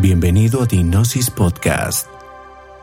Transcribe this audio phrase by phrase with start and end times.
[0.00, 2.06] Bienvenido a Dinosis Podcast.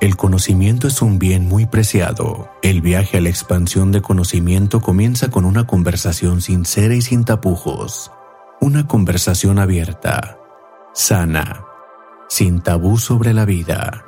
[0.01, 2.49] El conocimiento es un bien muy preciado.
[2.61, 8.11] El viaje a la expansión de conocimiento comienza con una conversación sincera y sin tapujos.
[8.59, 10.37] Una conversación abierta,
[10.93, 11.63] sana,
[12.27, 14.05] sin tabú sobre la vida,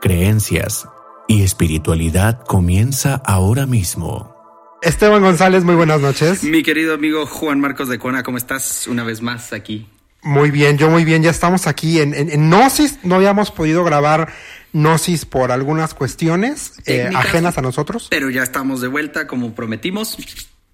[0.00, 0.88] creencias
[1.28, 4.34] y espiritualidad comienza ahora mismo.
[4.80, 6.42] Esteban González, muy buenas noches.
[6.44, 9.86] Mi querido amigo Juan Marcos de Cuana, ¿cómo estás una vez más aquí?
[10.22, 14.32] Muy bien, yo muy bien, ya estamos aquí en, en, Gnosis, no habíamos podido grabar
[14.72, 18.06] Gnosis por algunas cuestiones eh, ajenas a nosotros.
[18.08, 20.16] Pero ya estamos de vuelta como prometimos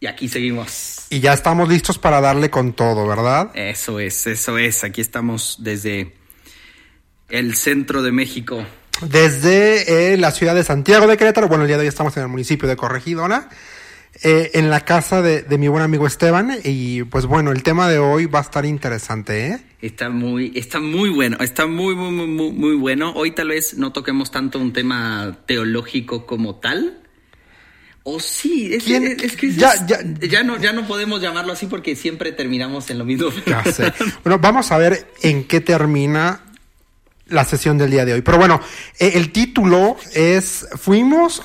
[0.01, 1.06] y aquí seguimos.
[1.09, 3.51] Y ya estamos listos para darle con todo, ¿verdad?
[3.55, 6.15] Eso es, eso es, aquí estamos desde
[7.30, 8.67] el centro de México.
[9.01, 12.25] Desde eh, la ciudad de Santiago de Querétaro, bueno, el día de hoy estamos en
[12.25, 13.48] el municipio de Corregidora.
[14.23, 16.59] Eh, en la casa de, mi buen amigo Esteban.
[16.65, 19.61] Y pues bueno, el tema de hoy va a estar interesante, ¿eh?
[19.81, 23.12] Está muy, está muy bueno, está muy, muy, muy, muy bueno.
[23.15, 27.00] Hoy tal vez no toquemos tanto un tema teológico como tal.
[28.03, 28.84] O sí, es,
[29.37, 33.28] que ya, ya, no, ya no podemos llamarlo así porque siempre terminamos en lo mismo.
[34.25, 36.41] Bueno, vamos a ver en qué termina
[37.27, 38.22] la sesión del día de hoy.
[38.22, 38.61] Pero bueno,
[38.98, 41.43] eh, el título es Fuimos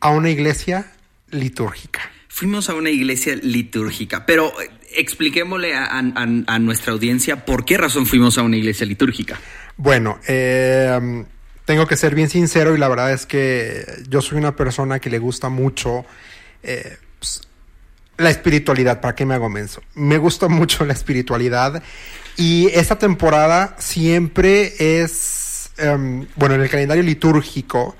[0.00, 0.93] a una iglesia
[1.34, 2.00] litúrgica.
[2.28, 8.38] Fuimos a una iglesia litúrgica, pero eh, expliquémosle a, nuestra audiencia por qué razón fuimos
[8.38, 9.38] a una iglesia litúrgica.
[9.76, 11.24] Bueno, eh,
[11.64, 15.10] tengo que ser bien sincero y la verdad es que yo soy una persona que
[15.10, 16.04] le gusta mucho
[16.62, 17.42] eh, pues,
[18.16, 19.00] la espiritualidad.
[19.00, 19.82] ¿Para qué me hago menso?
[19.94, 21.82] Me gusta mucho la espiritualidad
[22.36, 27.96] y esta temporada siempre es, em, bueno, en el calendario litúrgico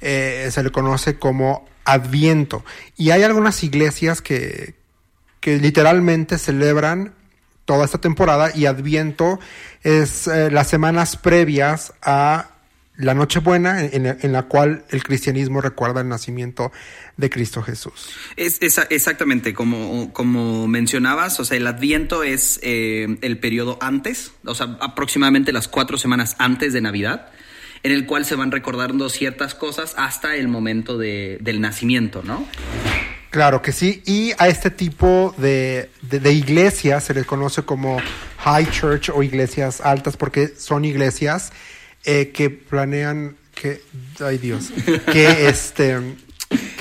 [0.00, 2.64] se le conoce como Adviento.
[2.96, 4.74] Y hay algunas iglesias que,
[5.40, 7.14] que literalmente celebran
[7.64, 9.38] toda esta temporada y Adviento
[9.82, 12.48] es eh, las semanas previas a
[12.96, 16.70] la Nochebuena en, en, la cual el cristianismo recuerda el nacimiento
[17.16, 18.10] de Cristo Jesús.
[18.36, 24.54] Es, exactamente, como, como mencionabas, o sea, el Adviento es eh, el periodo antes, o
[24.54, 27.32] sea, aproximadamente las cuatro semanas antes de Navidad
[27.82, 32.46] en el cual se van recordando ciertas cosas hasta el momento de, del nacimiento, ¿no?
[33.30, 37.98] Claro que sí, y a este tipo de, de, iglesias se les conoce como
[38.38, 41.50] high church o iglesias altas porque son iglesias
[42.04, 43.80] eh, que planean que,
[44.20, 44.70] ay Dios,
[45.10, 45.98] que este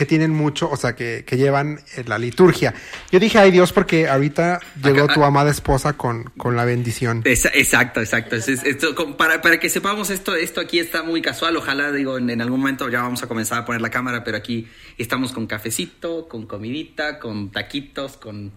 [0.01, 2.73] que tienen mucho, o sea, que, que llevan eh, la liturgia.
[3.11, 7.21] Yo dije, ay Dios, porque ahorita llegó tu amada esposa con, con la bendición.
[7.23, 8.35] exacto, exacto.
[8.35, 11.55] esto, para, para que sepamos esto, esto aquí está muy casual.
[11.55, 14.67] Ojalá, digo, en, algún momento ya vamos a comenzar a poner la cámara, pero aquí
[14.97, 18.53] estamos con cafecito, con comidita, con taquitos, con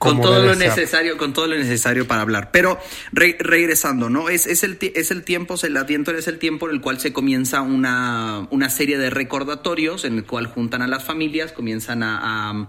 [0.00, 2.50] con todo lo necesario, con todo lo necesario para hablar.
[2.50, 2.80] Pero
[3.12, 4.30] regresando, ¿no?
[4.30, 7.12] Es, es, el, es el tiempo, el adviento es el tiempo en el cual se
[7.12, 12.66] comienza una, una serie de recordatorios en el cual juntan a las familias, comienzan a,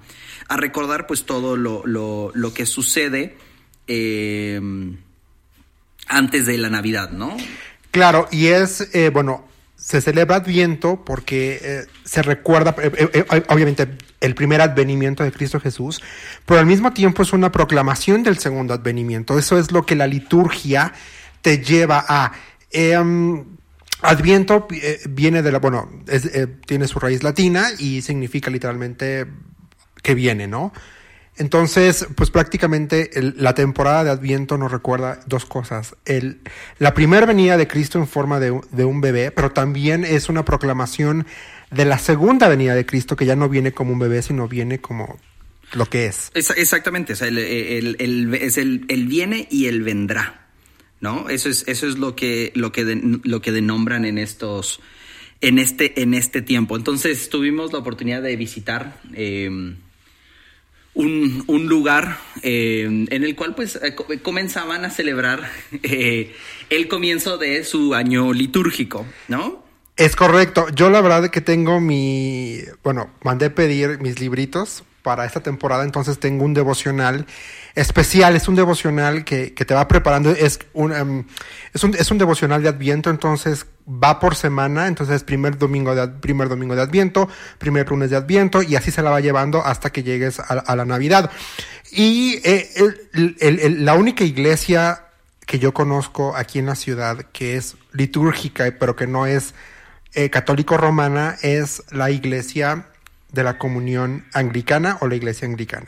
[0.50, 3.38] a, recordar pues todo lo, lo, lo que sucede
[3.88, 4.59] eh,
[6.08, 7.38] antes de la Navidad, ¿no?
[7.92, 9.48] Claro, y es, eh, bueno,
[9.81, 13.88] se celebra Adviento porque eh, se recuerda, eh, eh, obviamente,
[14.22, 16.02] el primer advenimiento de Cristo Jesús,
[16.46, 19.38] pero al mismo tiempo es una proclamación del segundo advenimiento.
[19.38, 20.94] Eso es lo que la liturgia
[21.42, 22.31] te lleva a.
[22.72, 23.44] Em,
[24.04, 24.68] Adviento
[25.10, 25.88] viene de la, bueno,
[26.66, 29.28] tiene su raíz latina y significa literalmente
[30.02, 30.74] que viene, ¿no?
[31.38, 35.96] Entonces, pues prácticamente la temporada de Adviento nos recuerda dos cosas.
[36.06, 36.42] El,
[36.78, 41.26] la primera venida de Cristo en forma de, un bebé, pero también es una proclamación
[41.72, 44.80] de la segunda venida de Cristo, que ya no viene como un bebé, sino viene
[44.80, 45.20] como
[45.74, 46.32] lo que es.
[46.34, 47.96] exactamente, o sea, el,
[48.36, 50.38] es el, viene y el vendrá.
[51.00, 51.30] ¿No?
[51.30, 52.84] Eso es, eso es lo que, lo que,
[53.24, 54.81] lo que denombran en estos,
[55.40, 56.76] en este, en este tiempo.
[56.76, 59.74] Entonces tuvimos la oportunidad de visitar eh,
[60.94, 65.50] un, un lugar eh, en el cual pues eh, comenzaban a celebrar
[65.84, 66.34] eh,
[66.69, 69.61] el comienzo de su año litúrgico, ¿no?
[69.98, 70.68] Es correcto.
[70.70, 76.20] Yo la verdad que tengo mi, bueno, mandé pedir mis libritos para esta temporada, entonces
[76.20, 77.26] tengo un devocional
[77.76, 81.26] especial, es un devocional que, que te va preparando, es un, em,
[81.74, 86.08] es un, es un devocional de Adviento, entonces va por semana, entonces primer domingo de,
[86.08, 87.28] primer domingo de Adviento,
[87.58, 90.86] primer lunes de Adviento, y así se la va llevando hasta que llegues a, la
[90.86, 91.32] Navidad.
[91.92, 92.70] Y eh,
[93.80, 95.06] la única iglesia
[95.46, 99.54] que yo conozco aquí en la ciudad que es litúrgica, pero que no es
[100.13, 102.88] eh, católico romana, es la iglesia
[103.31, 105.88] de la comunión anglicana o la iglesia anglicana.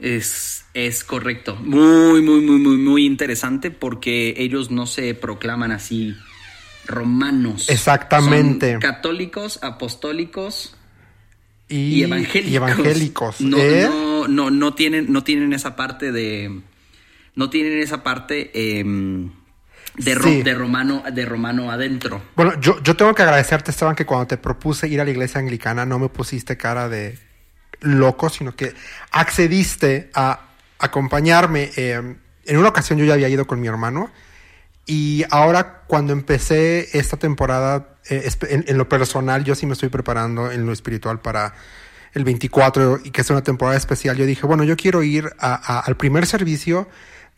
[0.00, 1.56] Es Es correcto.
[1.56, 6.14] Muy, muy, muy, muy, muy interesante porque ellos no se proclaman así
[6.86, 7.68] romanos.
[7.68, 8.72] Exactamente.
[8.72, 10.76] Son católicos, apostólicos
[11.68, 12.52] y, y evangélicos.
[12.52, 13.88] y evangélicos, No, ¿eh?
[13.90, 16.60] no, no, no tienen, no tienen esa parte de.
[17.34, 19.30] No tienen esa parte em,
[19.98, 20.42] de, ro- Sí.
[20.42, 22.22] de romano, de romano adentro.
[22.36, 25.40] Bueno, yo, yo tengo que agradecerte, Esteban, que cuando te propuse ir a la iglesia
[25.40, 27.18] anglicana no me pusiste cara de
[27.80, 28.74] loco, sino que
[29.12, 30.40] accediste a
[30.78, 31.70] acompañarme.
[31.76, 32.00] eh,
[32.46, 34.10] en una ocasión yo ya había ido con mi hermano
[34.86, 39.90] y ahora cuando empecé esta temporada, eh, en, en lo personal, yo sí me estoy
[39.90, 41.52] preparando en lo espiritual para
[42.14, 44.16] el 24 y que es una temporada especial.
[44.16, 46.88] Yo dije, bueno, yo quiero ir a- a- al primer servicio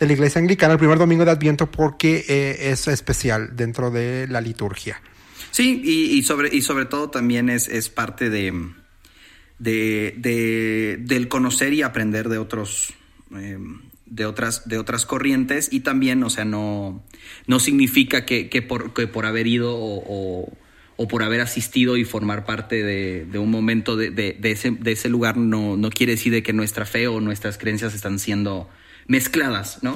[0.01, 4.27] de la iglesia anglicana, el primer domingo de Adviento, porque eh, es especial dentro de
[4.29, 5.01] la liturgia.
[5.53, 8.53] Sí, y, sobre, y sobre todo también es, es parte de,
[9.59, 12.93] de, de- del conocer y aprender de otros.
[13.37, 13.59] eh,
[14.07, 17.05] de otras, de otras corrientes y también, o sea, no,
[17.47, 20.53] no significa que, que por, que por haber ido o, o-
[20.97, 24.73] o por haber asistido y formar parte de, de un momento de, de- de ese,
[24.73, 28.19] de ese lugar no, no quiere decir de que nuestra fe o nuestras creencias están
[28.19, 28.69] siendo
[29.11, 29.95] mezcladas, ¿no?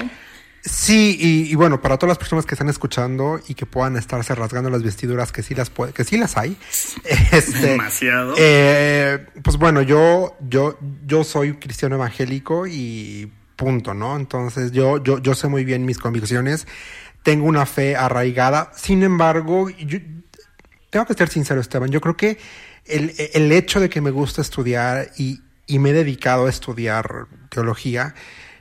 [0.66, 4.34] Sí, y, y bueno, para todas las personas que están escuchando y que puedan estarse
[4.34, 6.56] rasgando las vestiduras, que sí las puede, que sí las hay.
[7.32, 8.34] este, Demasiado.
[8.38, 14.16] eh, pues bueno, yo, yo, yo soy cristiano evangélico y punto, ¿no?
[14.16, 16.66] Entonces yo, yo, yo sé muy bien mis convicciones,
[17.22, 18.72] tengo una fe arraigada.
[18.74, 19.98] Sin embargo, yo,
[20.90, 21.90] tengo que ser sincero, Esteban.
[21.90, 22.38] Yo creo que
[22.86, 27.26] el, el hecho de que me gusta estudiar y, y me he dedicado a estudiar
[27.50, 28.14] teología,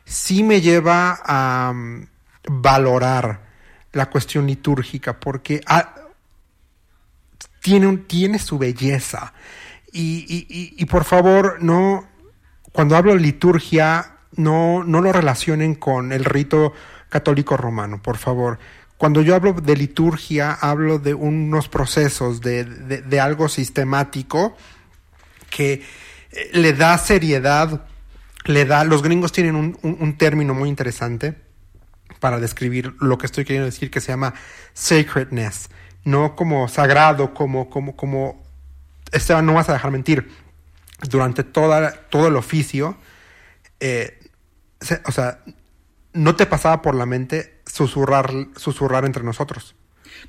[0.06, 2.06] sí me lleva a um,
[2.48, 3.42] valorar
[3.92, 5.94] la cuestión litúrgica, porque ah,
[7.62, 9.34] tiene, tiene su belleza.
[9.92, 12.08] Y, y- y- por favor, no,
[12.72, 16.74] cuando hablo de liturgia, no, no lo relacionen con el rito
[17.10, 18.58] católico romano, por favor.
[18.98, 24.58] Cuando yo hablo de liturgia, hablo de unos procesos, de, de- de algo sistemático
[25.52, 25.84] que
[26.32, 27.86] eh, le da seriedad,
[28.46, 31.36] le da, los gringos tienen un, un- término muy interesante
[32.20, 34.34] para describir lo que estoy queriendo decir que se llama
[34.74, 35.70] sacredness,
[36.04, 38.44] no como sagrado, como, como, como,
[39.12, 40.30] Esteban, no vas a dejar mentir,
[41.10, 42.98] durante toda, todo el oficio,
[43.80, 44.20] eh,
[45.06, 45.40] o sea,
[46.14, 49.76] no te pasaba por la mente susurrar, susurrar entre nosotros.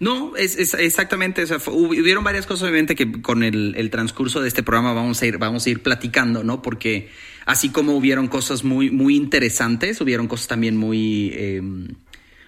[0.01, 4.41] No, es, es exactamente, o sea, hubieron varias cosas obviamente que con el, el transcurso
[4.41, 6.63] de este programa vamos a ir, vamos a ir platicando, ¿no?
[6.63, 7.11] Porque
[7.47, 11.63] así como hubieron cosas muy, muy interesantes, hubieron cosas también muy eh,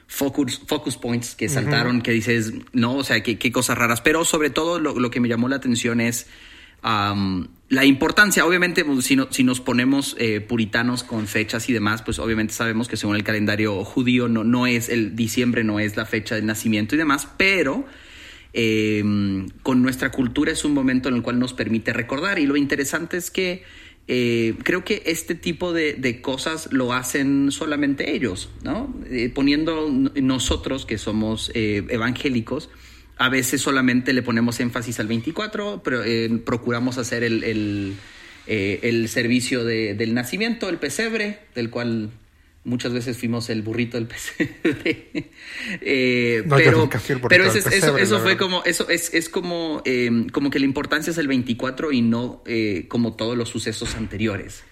[0.07, 4.01] focus, focus points que saltaron, que dices, no, o sea, qué, qué cosas raras.
[4.01, 6.27] Pero sobre todo lo, lo que me llamó la atención es
[7.69, 12.03] la importancia, obviamente, pues, si, no- si nos ponemos eh, puritanos con fechas y demás,
[12.03, 15.97] pues obviamente sabemos que según el calendario judío no, no es el diciembre, no es
[15.97, 17.85] la fecha de nacimiento y demás, pero
[18.53, 19.03] eh,
[19.65, 22.39] con nuestra cultura es un momento en el cual nos permite recordar.
[22.39, 23.65] Y lo interesante es que
[24.09, 28.95] eh, creo que este tipo de, de cosas lo hacen solamente ellos, ¿no?
[29.11, 32.71] Eh, poniendo nosotros que somos evangélicos,
[33.17, 37.95] a veces solamente le ponemos énfasis al 24, pero eh, procuramos hacer el, el,
[38.47, 42.11] eh, el servicio de- del nacimiento, el pesebre, del cual
[42.65, 45.31] muchas veces fuimos el burrito del pesebre.
[45.81, 46.89] Eh, No, pero
[47.29, 48.39] pero ese- eso, pesebre, eso la fue verdad.
[48.45, 52.43] como, eso es, es como, eh, como que la importancia es el 24 y no
[52.89, 54.63] como todos los sucesos anteriores.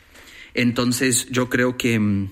[0.55, 2.31] Entonces yo creo que mm,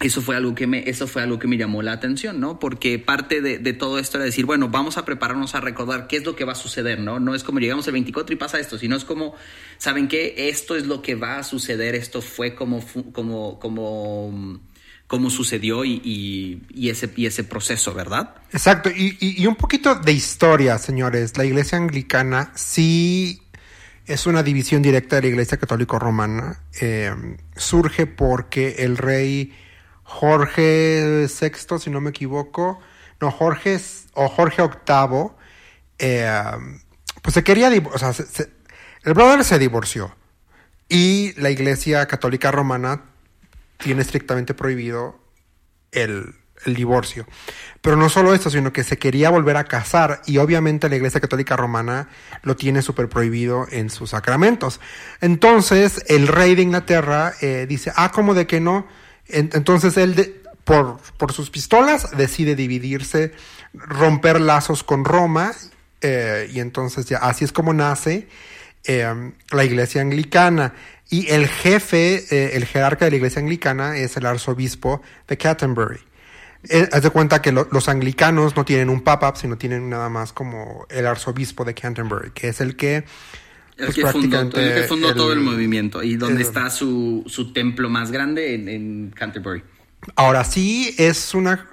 [0.00, 2.58] eso fue algo que me, eso fue algo que me llamó la atención, ¿no?
[2.58, 6.24] Porque parte de, todo esto era decir, bueno, vamos a prepararnos a recordar qué es
[6.24, 7.20] lo que va a suceder, ¿no?
[7.20, 9.34] No es como llegamos el 24 y pasa esto, sino es como,
[9.78, 10.34] ¿saben qué?
[10.48, 16.88] Esto es lo que va a suceder, esto fue como, como, como, sucedió y, y,
[16.90, 18.34] ese, y ese proceso, ¿verdad?
[18.52, 21.36] Exacto, y un poquito de historia, señores.
[21.38, 23.40] La iglesia anglicana sí
[24.06, 26.60] es una división directa de la iglesia católico romana.
[26.80, 27.14] Eh,
[27.56, 29.52] surge porque el rey
[30.04, 32.80] Jorge VI, si no me equivoco,
[33.20, 33.78] no, Jorge
[34.14, 35.30] o Jorge VIII,
[35.98, 36.30] eh,
[37.22, 38.50] pues se quería, o sea, se- se-
[39.02, 40.14] el brother se divorció
[40.88, 43.02] y la iglesia católica romana
[43.78, 45.18] tiene estrictamente prohibido
[45.92, 46.34] el,
[46.66, 47.26] el divorcio.
[47.80, 51.20] Pero no solo eso, sino que se quería volver a casar y obviamente la Iglesia
[51.20, 52.08] Católica Romana
[52.42, 54.80] lo tiene súper prohibido en sus sacramentos.
[55.20, 58.86] Entonces el rey de Inglaterra eh, dice, ah, ¿cómo de que no?
[59.28, 63.32] En- entonces él, de- por, por sus pistolas, decide dividirse,
[63.74, 65.52] romper lazos con Roma
[66.00, 68.28] eh, y entonces ya así es como nace
[68.84, 70.74] eh, la iglesia anglicana.
[71.10, 76.00] Y el jefe, eh, el jerarca de la iglesia anglicana es el arzobispo de Canterbury.
[76.70, 80.08] Eh, haz de cuenta que lo- los anglicanos no tienen un papa, sino tienen nada
[80.08, 83.04] más como el arzobispo de Canterbury, que es el que...
[83.76, 86.46] El pues, que fundó, prácticamente el que fundó el- todo el movimiento y donde el-
[86.46, 89.62] está su, su templo más grande en, en Canterbury.
[90.16, 91.68] Ahora sí es una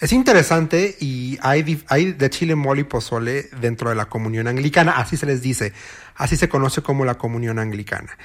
[0.00, 4.92] es interesante y hay, hay de chile mole y pozole dentro de la comunión anglicana,
[4.92, 5.72] así se les dice,
[6.14, 8.16] así se conoce como la comunión anglicana.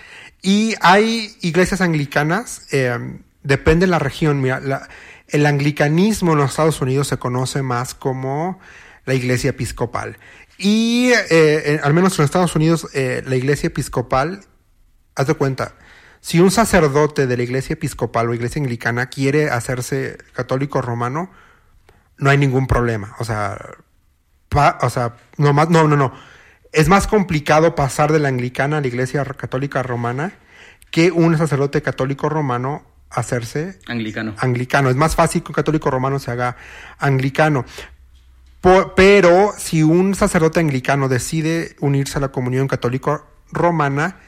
[0.44, 2.96] Y hay iglesias anglicanas, eh,
[3.42, 4.88] depende de la región, mira, la-
[5.30, 8.60] el anglicanismo en los Estados Unidos se conoce más como
[9.06, 10.18] la iglesia episcopal.
[10.66, 14.42] Y eh, en- al menos en Estados Unidos eh, la iglesia episcopal
[15.16, 15.74] haz de cuenta,
[16.22, 21.30] si un sacerdote de la iglesia episcopal o iglesia anglicana quiere hacerse católico romano,
[22.18, 23.14] no hay ningún problema.
[23.20, 23.60] O sea,
[24.48, 26.14] pa- o sea, no, más, no, no, no.
[26.72, 30.32] Es más complicado pasar de la anglicana a la iglesia católica romana
[30.92, 34.34] que un sacerdote católico romano hacerse Anglicano.
[34.40, 34.90] anglicano.
[34.90, 36.56] Es más fácil que un católico romano se haga
[36.98, 37.66] anglicano.
[38.64, 44.20] Po- pero si un sacerdote anglicano decide unirse a la comunión católico romana,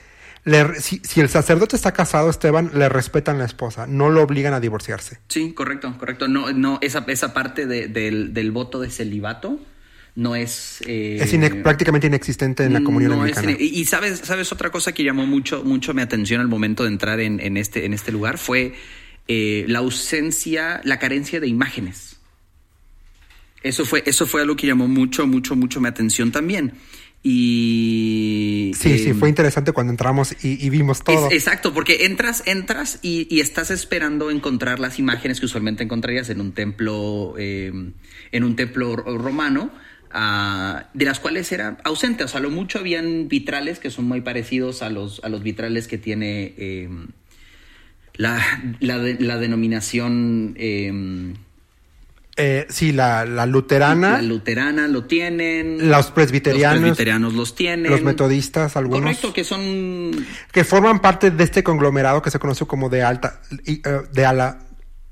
[0.44, 4.54] le- si, si el sacerdote está casado, Esteban, le respetan la esposa, no lo obligan
[4.54, 5.20] a divorciarse.
[5.30, 6.28] Sí, correcto, correcto.
[6.28, 9.58] No, no, esa, esa parte de- del, del voto de celibato
[10.16, 10.82] no es...
[10.86, 13.58] eh, es ine- prácticamente inexistente en la comunión no es anglicana.
[13.58, 16.84] ine- y y sabes, sabes otra cosa que llamó mucho, mucho mi atención al momento
[16.84, 18.74] de entrar en, en este, en este lugar fue
[19.30, 22.15] eh, la ausencia, la carencia de imágenes.
[23.66, 26.74] Eso fue, eso fue algo que llamó mucho, mucho, mucho mi atención también.
[27.24, 31.28] Y sí, eh, sí, fue interesante cuando entramos y, y vimos todo.
[31.28, 36.30] es- exacto, porque entras, entras y, y estás esperando encontrar las imágenes que usualmente encontrarías
[36.30, 37.72] en un templo, eh,
[38.32, 39.72] en un templo ro- romano,
[40.12, 42.24] ah, de las cuales era ausente.
[42.24, 45.88] O sea, lo mucho habían vitrales que son muy parecidos a los, a los vitrales
[45.88, 46.90] que tiene eh,
[48.18, 48.40] la,
[48.80, 50.54] la, de- la denominación
[52.38, 55.90] eh, sí, la, la luterana, la luterana lo tienen.
[55.90, 57.92] los presbiterianos, Los presbiterianos los tienen.
[57.92, 59.02] los metodistas, algunos.
[59.02, 60.12] Correcto, que son
[60.52, 64.34] que forman parte de este conglomerado que se conoce como de alta, eh, de a
[64.34, 64.60] la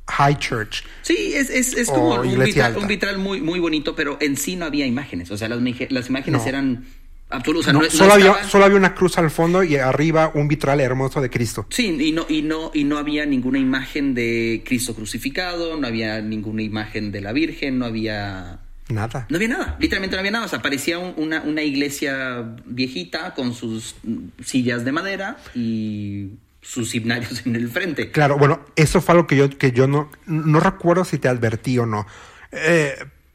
[0.08, 0.84] High Church.
[1.02, 4.56] Sí, es, es, es como un vitral, un vitral muy, muy bonito, pero en sí
[4.58, 5.32] no había imágenes.
[5.32, 6.48] O sea, las, las imágenes No.
[6.50, 6.86] eran
[7.34, 10.80] no- no solo, había, estaban- solo había una cruz al fondo y arriba un vitral
[10.82, 11.66] hermoso de Cristo.
[11.70, 16.22] Sí, y no, y, no, y no había ninguna imagen de Cristo crucificado, no había
[16.22, 18.60] ninguna imagen de la Virgen, no había...
[18.90, 19.26] Nada.
[19.30, 20.46] No había nada, literalmente no había nada.
[20.46, 23.96] O sea, parecía un- una, una iglesia viejita con sus
[24.44, 28.12] sillas de madera y sus himnarios en el frente.
[28.12, 31.78] Claro, bueno, eso fue algo que yo, que yo no, no recuerdo si te advertí
[31.80, 32.06] o no.
[32.52, 32.94] Eh,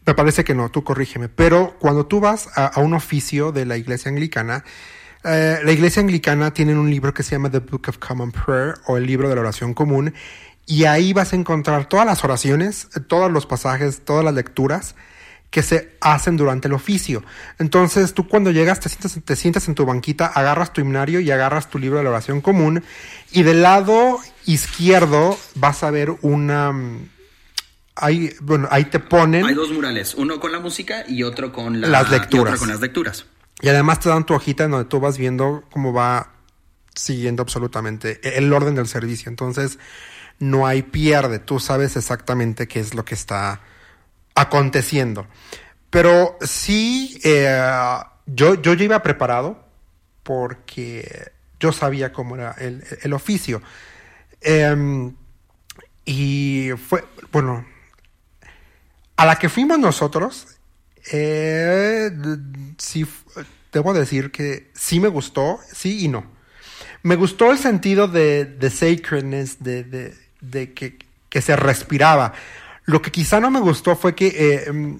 [0.08, 1.28] me parece que no, tú corrígeme.
[1.28, 4.64] Pero cuando tú vas a, un oficio de la iglesia anglicana,
[5.22, 8.76] eh, la iglesia anglicana tiene un libro que se llama The Book of Common Prayer
[8.86, 10.14] o el libro de la oración común.
[10.64, 14.94] Y ahí vas a encontrar todas las oraciones, todos los pasajes, todas las lecturas
[15.50, 17.22] que se hacen durante el oficio.
[17.58, 21.30] Entonces tú cuando llegas te sientas, te sientas en tu banquita, agarras tu himnario y
[21.30, 22.82] agarras tu libro de la oración común
[23.30, 26.72] y del lado izquierdo vas a ver una...
[28.00, 31.80] Ahí, bueno, ahí te ponen Hay dos murales, uno con la música y otro con
[31.80, 32.54] la- Las y lecturas.
[32.54, 33.26] otro con las lecturas.
[33.60, 36.32] y además te dan tu hojita en donde tú vas viendo cómo va
[36.94, 39.28] siguiendo absolutamente el orden del servicio.
[39.30, 39.78] Entonces
[40.38, 43.60] no hay pierde, tú sabes exactamente qué es lo que está
[44.36, 45.26] aconteciendo.
[45.90, 47.60] Pero sí, eh,
[48.26, 49.64] yo, yo ya iba preparado
[50.22, 53.62] porque yo sabía cómo era el, el oficio.
[54.40, 55.14] Em,
[56.04, 57.66] y fue, bueno,
[59.18, 60.46] a la que fuimos nosotros,
[61.12, 62.10] eh,
[62.78, 63.04] sí,
[63.72, 66.24] debo decir que sí me gustó, sí y no.
[67.02, 70.98] Me gustó el sentido de, de sacredness, de, de- de que,
[71.28, 72.32] que se respiraba.
[72.84, 74.28] Lo que quizá no me gustó fue que
[74.68, 74.96] eh, mm,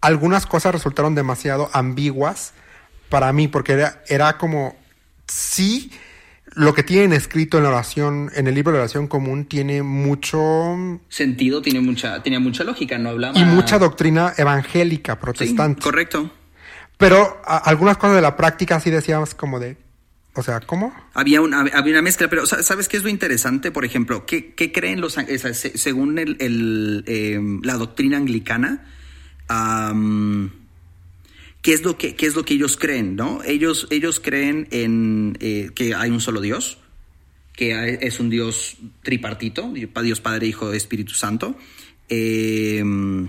[0.00, 2.52] algunas cosas resultaron demasiado ambiguas
[3.08, 4.76] para mí, porque era, era como,
[5.26, 5.92] sí,
[6.54, 9.82] lo que tienen escrito en la oración, en el libro de la oración común, tiene
[9.82, 13.38] mucho Sentido tiene mucha, tenía mucha lógica, no hablaba.
[13.38, 15.82] y mucha doctrina evangélica Sí, protestante.
[15.82, 16.30] correcto.
[16.98, 19.76] Pero a- algunas cosas de la práctica sí decíamos como de,
[20.34, 20.92] o sea, ¿cómo?
[21.14, 23.70] Había una, había una mezcla, pero sa- ¿sabes qué es lo interesante?
[23.70, 28.86] Por ejemplo, ¿qué, qué creen los o sea, según el, el, eh, la doctrina anglicana?
[29.48, 30.50] am,
[31.62, 33.16] ¿qué, es lo que, ¿Qué es lo que ellos creen?
[33.16, 33.42] ¿no?
[33.44, 36.78] Ellos, ellos creen en eh, que hay un solo Dios,
[37.52, 41.56] que hay- es un Dios tripartito, Dios Padre, Hijo, Espíritu Santo.
[42.08, 43.28] em,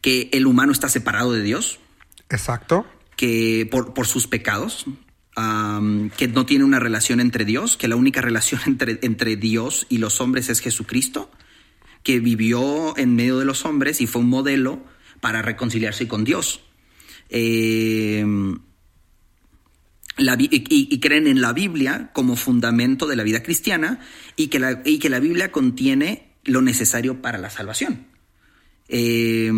[0.00, 1.78] que el humano está separado de Dios.
[2.30, 2.86] Exacto.
[3.16, 4.86] Que por, por sus pecados,
[5.36, 9.86] um, que no tiene una relación entre Dios, que la única relación entre, entre Dios
[9.88, 11.30] y los hombres es Jesucristo,
[12.02, 14.82] que vivió en medio de los hombres y fue un modelo
[15.20, 16.62] para reconciliarse con Dios.
[20.20, 24.00] La, y, creen en la Biblia como fundamento de la vida cristiana
[24.36, 28.06] y que la, y que la Biblia contiene lo necesario para la salvación.
[28.88, 29.52] Eh,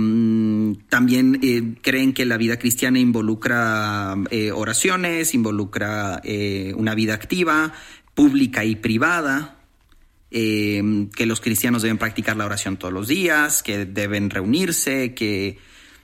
[0.88, 7.72] también eh, creen que la vida cristiana involucra eh, oraciones, involucra eh, una vida activa,
[8.14, 9.61] pública y privada,
[10.32, 10.82] eh,
[11.14, 15.58] que los cristianos deben practicar la oración todos los días, que deben reunirse, que...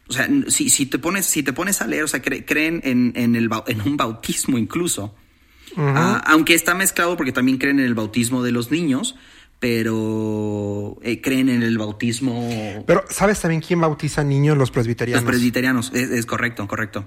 [0.09, 2.81] O sea, si, si te, pones, si te pones a leer, o sea, cre, creen
[2.85, 5.15] en, en, el, en un bautismo incluso,
[5.77, 6.17] uh -huh.
[6.17, 9.17] uh, aunque está mezclado porque también creen en el bautismo de los niños,
[9.61, 12.85] pero eh, creen en el bautismo.
[12.87, 14.57] Pero, ¿sabes también quién bautiza niños?
[14.57, 15.25] Los presbiterianos.
[15.25, 17.07] Los presbiterianos, es, es correcto, correcto.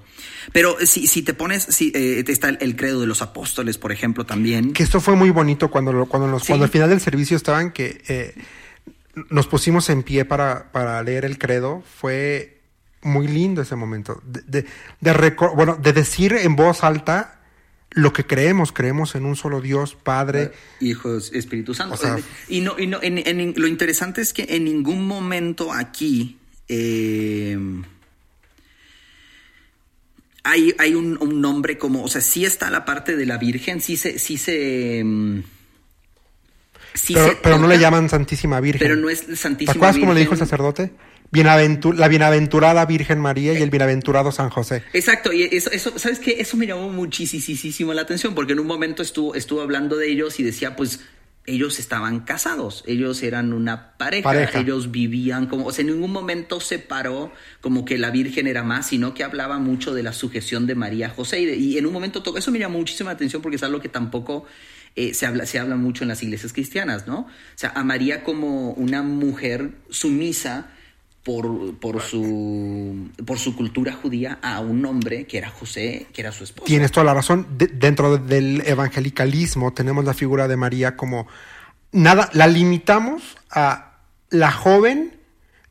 [0.51, 3.93] Pero si, si te pones, si, eh, está el, el, credo de los apóstoles, por
[3.93, 4.73] ejemplo, también.
[4.73, 6.47] Que esto fue muy bonito cuando, lo, cuando, los, sí.
[6.49, 8.35] cuando al final del servicio estaban que eh,
[9.29, 11.83] nos pusimos en pie para, para leer el credo.
[11.99, 12.59] Fue
[13.01, 14.21] muy lindo ese momento.
[14.25, 14.67] De, de,
[14.99, 17.40] de bueno, de decir en voz alta
[17.91, 21.95] lo que creemos, creemos en un solo Dios, Padre, Hijo, Espíritu Santo.
[21.95, 22.17] O sea,
[22.47, 26.37] y no, y no en, en, lo interesante es que en ningún momento aquí
[26.69, 27.57] eh,
[30.43, 33.81] hay, hay un, un, nombre como, o sea, sí está la parte de la Virgen,
[33.81, 35.03] sí se, sí se
[36.93, 38.79] Sí pero, se pero no le llaman Santísima Virgen.
[38.79, 40.91] Pero no es Santísima ¿Te acuerdas cómo le dijo el sacerdote?
[41.31, 44.83] Bienaventur la bienaventurada Virgen María y el bienaventurado San José.
[44.93, 46.37] Exacto, y eso, eso ¿sabes qué?
[46.39, 50.39] Eso me llamó muchísimo la atención, porque en un momento estuvo, estuvo hablando de ellos
[50.39, 50.99] y decía, pues,
[51.45, 56.11] ellos estaban casados, ellos eran una pareja, pareja, ellos vivían como, o sea, en ningún
[56.11, 60.13] momento se paró como que la Virgen era más, sino que hablaba mucho de la
[60.13, 63.11] sujeción de María José, y, de, y en un momento, todo, eso me llamó muchísima
[63.11, 64.45] atención porque es algo que tampoco
[64.95, 67.21] eh, se, habla, se habla mucho en las iglesias cristianas, ¿no?
[67.21, 70.69] O sea, a María como una mujer sumisa,
[71.23, 76.31] por, por, su, por su cultura judía a un hombre que era José, que era
[76.31, 76.65] su esposo.
[76.65, 77.47] Tienes toda la razón.
[77.57, 81.27] De, dentro del evangelicalismo tenemos la figura de María como
[81.91, 85.17] nada, la limitamos a la joven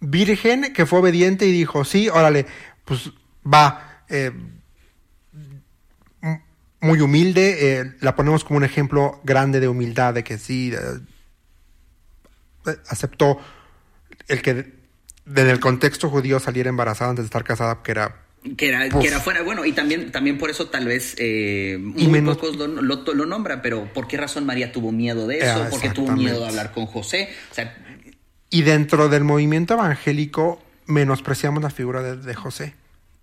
[0.00, 2.46] virgen que fue obediente y dijo, sí, órale,
[2.84, 3.10] pues
[3.44, 4.04] va.
[4.08, 4.32] Eh,
[6.82, 12.72] muy humilde, eh, la ponemos como un ejemplo grande de humildad, de que sí eh,
[12.88, 13.38] aceptó
[14.28, 14.79] el que
[15.30, 19.06] desde el contexto judío salir embarazada antes de estar casada, que era que era, que
[19.06, 22.66] era fuera, bueno, y también, también por eso tal vez eh, muy menos, pocos lo,
[22.68, 25.66] lo, lo, nombran, pero ¿por qué razón María tuvo miedo de eso?
[25.68, 27.28] ¿Por qué tuvo miedo de hablar con José?
[27.50, 27.76] O sea,
[28.48, 32.74] y dentro del movimiento evangélico menospreciamos la figura de, de José.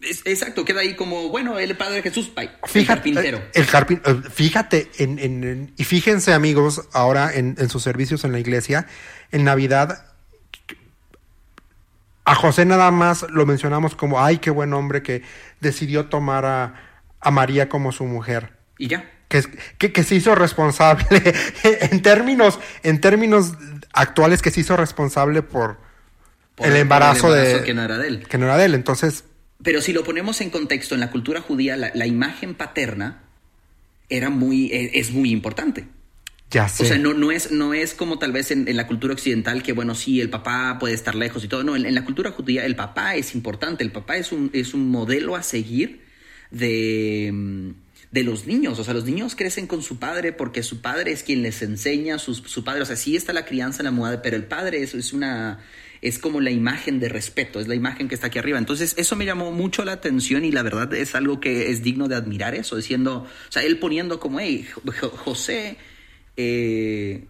[0.01, 3.41] Es, exacto, queda ahí como, bueno, el Padre Jesús, bye, fíjate, el carpintero.
[3.55, 8.31] El carpin, fíjate, en, en, en, y fíjense amigos, ahora en, en sus servicios en
[8.31, 8.85] la iglesia,
[9.31, 10.06] en Navidad
[12.27, 15.21] a José nada más lo mencionamos como, ay, qué buen hombre que
[15.61, 16.73] decidió tomar a,
[17.21, 18.51] a María como su mujer.
[18.77, 19.09] Y ya.
[19.29, 19.43] Que,
[19.77, 21.07] que, que, se hizo responsable,
[21.63, 23.53] en, términos, en términos
[23.93, 25.77] actuales, que se hizo responsable por,
[26.55, 27.65] por el, embarazo el, embarazo de...
[27.65, 28.27] Que no era de él.
[28.27, 29.23] Que no era de él, entonces...
[29.63, 33.23] Pero si lo ponemos en contexto, en la cultura judía, la, la imagen paterna
[34.09, 35.87] era muy, es muy importante.
[36.49, 36.83] Ya sé.
[36.83, 39.63] O sea, no, no, es, no es como tal vez en, en, la cultura occidental
[39.63, 41.63] que, bueno, sí, el papá puede estar lejos y todo.
[41.63, 43.83] No, en, en, la cultura judía el papá es importante.
[43.83, 46.05] El papá es un, es un modelo a seguir
[46.51, 47.73] de,
[48.11, 48.79] de los niños.
[48.79, 52.17] O sea, los niños crecen con su padre porque su padre es quien les enseña,
[52.17, 54.81] su, su padre, o sea, sí está la crianza en la moda, pero el padre
[54.81, 55.59] es, es una
[56.01, 58.59] es como la imagen de respeto, es la imagen que está aquí arriba.
[58.59, 62.07] Entonces, eso me llamó mucho la atención y la verdad es algo que es digno
[62.07, 64.67] de admirar eso, diciendo, o sea, él poniendo como, hey,
[65.25, 65.77] José
[66.37, 67.25] eh,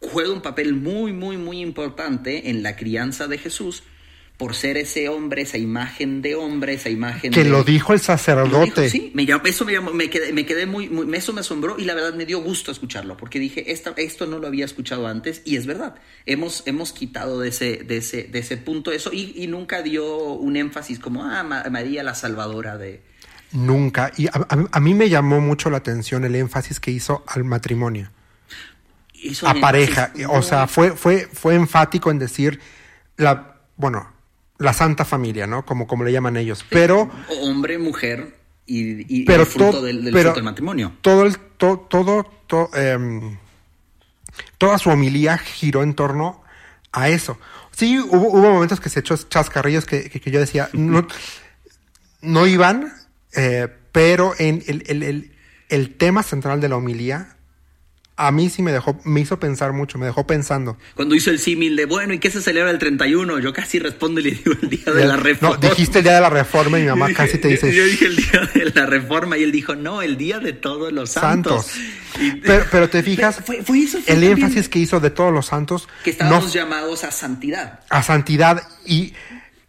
[0.00, 3.82] juega un papel muy, muy, muy importante en la crianza de Jesús
[4.36, 7.48] por ser ese hombre, esa imagen de hombre, esa imagen que de...
[7.50, 8.82] lo dijo el sacerdote.
[8.82, 11.40] Dijo, sí, me llamó, eso me, llamó, me, quedé, me quedé muy, muy, eso me
[11.40, 14.66] asombró y la verdad me dio gusto escucharlo porque dije esta, esto no lo había
[14.66, 15.94] escuchado antes y es verdad.
[16.26, 20.16] Hemos, hemos quitado de ese, de ese, de ese punto eso y, y nunca dio
[20.16, 23.00] un énfasis como ah María la Salvadora de
[23.52, 27.24] nunca y a, a, a mí me llamó mucho la atención el énfasis que hizo
[27.26, 28.10] al matrimonio
[29.44, 30.12] a pareja.
[30.28, 32.60] O sea, fue, fue, fue enfático en decir
[33.16, 34.12] la, bueno,
[34.58, 35.64] la santa familia, ¿no?
[35.66, 36.60] Como, como le llaman ellos.
[36.60, 36.66] Sí.
[36.70, 37.10] Pero.
[37.42, 38.36] Hombre, mujer
[38.66, 40.92] y, y pero el fruto del, del, pero fruto del matrimonio.
[41.00, 43.36] Todo el, to, todo, to, eh,
[44.58, 46.42] toda su homilía giró en torno
[46.92, 47.38] a eso.
[47.72, 51.06] Sí, hubo, hubo momentos que se echó chascarrillos que, que, que yo decía, no,
[52.22, 52.92] no iban,
[53.34, 55.32] eh, pero en el, el- el-
[55.68, 57.35] el tema central de la homilía
[58.18, 60.78] a mí sí me dejó, me hizo pensar mucho, me dejó pensando.
[60.94, 63.38] Cuando hizo el símil de, bueno, ¿y qué se celebra el 31?
[63.40, 65.56] Yo casi respondo y le digo el día de la reforma.
[65.60, 67.84] No, dijiste el día de la reforma y mi mamá dije- casi te dice Yo
[67.84, 71.10] dije el día de la reforma y él dijo, no, el día de todos los
[71.10, 71.66] santos.
[71.66, 72.20] santos.
[72.20, 75.10] Y- Pero, pero te fijas, Fue- fue eso, fue el también énfasis que hizo de
[75.10, 77.80] todos los santos que no estábamos llamados a santidad.
[77.90, 79.12] a santidad y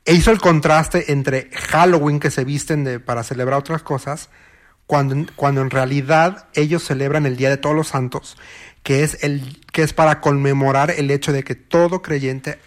[0.06, 4.30] e hizo el contraste entre Halloween que se visten de, para celebrar otras cosas,
[4.88, 8.38] cuando, cuando en realidad ellos celebran el Día de Todos los Santos,
[8.84, 12.58] que es, el, que es para conmemorar el hecho de que todo creyente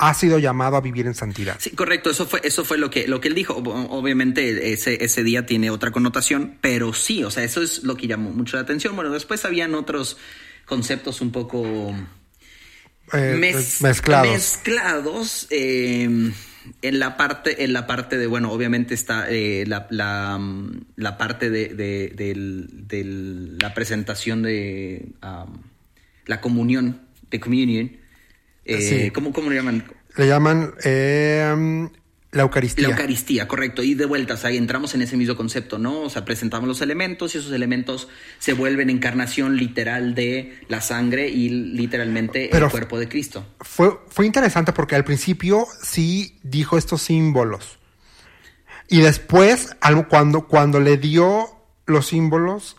[0.00, 1.56] ha sido llamado a vivir en santidad.
[1.58, 3.56] Sí, correcto, eso fue, eso fue lo que, lo que él dijo.
[3.60, 7.96] Ob- Obviamente ese, ese día tiene otra connotación, pero sí, o sea, eso es lo
[7.96, 8.94] que llamó mucho la atención.
[8.94, 10.16] Bueno, después habían otros
[10.66, 11.92] conceptos un poco
[13.12, 14.30] Eh, mez- mezclados.
[14.32, 16.32] mezclados, eh,
[16.82, 21.16] en la parte, en la parte de, bueno, obviamente está eh, la, la, mm, la
[21.18, 25.58] parte de, de- del- la presentación de um,
[26.26, 27.00] la comunión,
[27.30, 27.90] de communion.
[28.64, 29.10] Eh, Sí.
[29.10, 29.84] ¿cómo, ¿Cómo le llaman?
[30.16, 31.88] Le llaman eh,
[32.30, 32.88] la Eucaristía.
[32.88, 33.82] La Eucaristía, correcto.
[33.82, 36.02] Y de vuelta, o sea, entramos en ese mismo concepto, ¿no?
[36.02, 41.28] O sea, presentamos los elementos y esos elementos se vuelven encarnación literal de la sangre
[41.28, 43.46] y literalmente Pero- el cuerpo de Cristo.
[43.60, 47.78] Fue, fue interesante porque al principio sí dijo estos símbolos.
[48.88, 49.76] Y después,
[50.08, 51.46] cuando, cuando le dio
[51.86, 52.76] los símbolos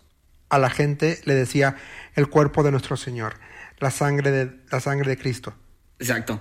[0.49, 1.75] a la gente, le decía
[2.15, 3.35] el cuerpo de nuestro Señor,
[3.79, 5.53] la sangre de, la sangre de Cristo.
[5.99, 6.39] Exacto.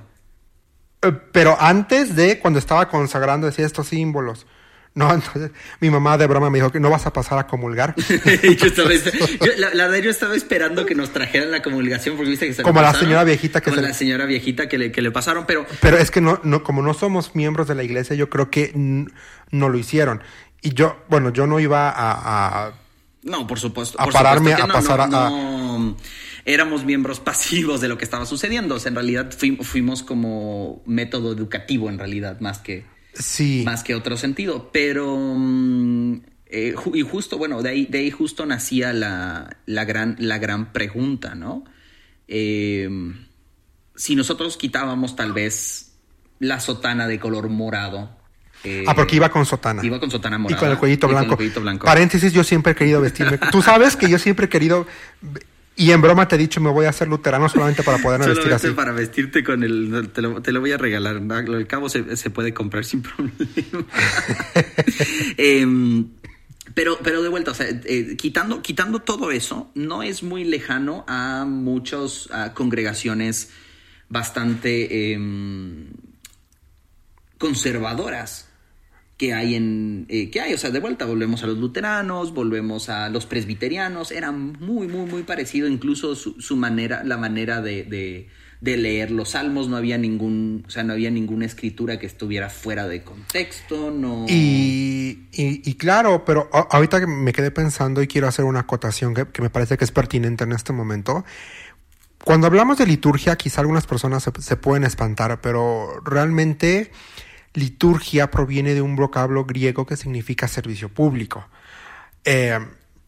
[1.03, 4.47] Eh, Pero antes de, cuando estaba consagrando, decía estos símbolos.
[4.95, 7.95] No, entonces mi mamá de broma me dijo que no vas a pasar a comulgar.
[7.97, 8.91] yo estaba,
[9.41, 12.55] yo- la, la verdad, yo estaba esperando que nos trajeran la comulgación porque viste que
[12.55, 13.07] se Como la pasaron.
[13.07, 15.67] señora viejita que Como se la le- señora viejita que le, que le pasaron, pero
[15.81, 18.73] Pero es que no, no, como no somos miembros de la iglesia, yo creo que
[18.75, 20.23] no lo hicieron.
[20.63, 22.73] Y yo, bueno, yo no iba a, a-
[23.23, 24.01] No, por supuesto.
[24.01, 25.97] A por pararme supuesto que a pasar a- no,
[26.49, 28.75] éramos miembros pasivos de lo que estaba sucediendo.
[28.75, 32.85] O sea, en realidad fuim- fuimos como método educativo, en realidad, más que,
[33.15, 33.63] sí.
[33.65, 34.71] más que otro sentido.
[34.73, 35.17] Pero.
[35.37, 40.39] mm, eh, y justo, bueno, de ahí, de ahí justo nacía la, la, gran, la
[40.39, 41.65] gran pregunta, ¿no?
[42.27, 42.89] Eh,
[43.95, 45.93] si nosotros quitábamos tal vez
[46.39, 48.17] la sotana de color morado.
[48.65, 49.85] eh, Ah, porque iba con sotana.
[49.85, 50.61] Iba con sotana Y morada.
[50.61, 51.37] con el cuellito y con el blanco.
[51.37, 51.85] cuellito blanco.
[51.87, 53.39] Paréntesis, yo siempre he querido vestirme.
[53.51, 54.87] Tú sabes que yo siempre he querido.
[55.79, 58.53] Y en broma te he dicho, me voy a hacer luterano solamente para poderme vestir
[58.53, 58.71] así.
[58.71, 60.11] para vestirte con el...
[60.13, 61.23] Te lo, te lo voy a regalar.
[61.31, 63.33] Al cabo se, se puede comprar sin problema.
[65.37, 66.09] Em,
[66.75, 71.05] pero, pero de vuelta, o sea, eh, quitando, quitando todo eso, no es muy lejano
[71.07, 73.51] a muchas congregaciones
[74.09, 75.91] bastante em,
[77.39, 78.48] conservadoras
[79.19, 82.89] que hay en eh, que hay, o sea, de vuelta volvemos a los luteranos, volvemos
[82.89, 87.83] a los presbiterianos, era muy, muy, muy parecido, incluso su, su manera, la manera de,
[87.83, 92.49] de, leer los salmos, no había ningún, o sea, no había ninguna escritura que estuviera
[92.49, 94.27] fuera de contexto, no.
[94.29, 99.43] Y, y- claro, pero ahorita que me quedé pensando y quiero hacer una acotación que,
[99.43, 101.25] me parece que es pertinente en este momento.
[102.25, 106.93] Cuando hablamos de liturgia, quizá algunas personas se pueden espantar, pero realmente
[107.59, 111.47] liturgia proviene de un vocablo griego que significa servicio público.
[112.25, 112.59] Eh,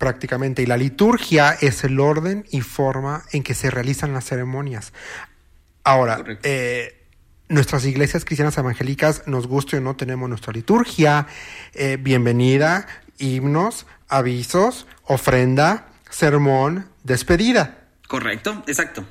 [0.01, 0.63] prácticamente.
[0.63, 4.95] Y la liturgia es el orden y forma en que se realizan las ceremonias.
[5.85, 7.07] Ahora, eh,
[7.49, 11.27] nuestras iglesias cristianas evangélicas, nos guste o no, tenemos nuestra liturgia,
[11.75, 12.87] eh, bienvenida,
[13.19, 17.87] himnos, avisos, ofrenda, sermón, despedida.
[18.09, 19.05] Correcto, exacto.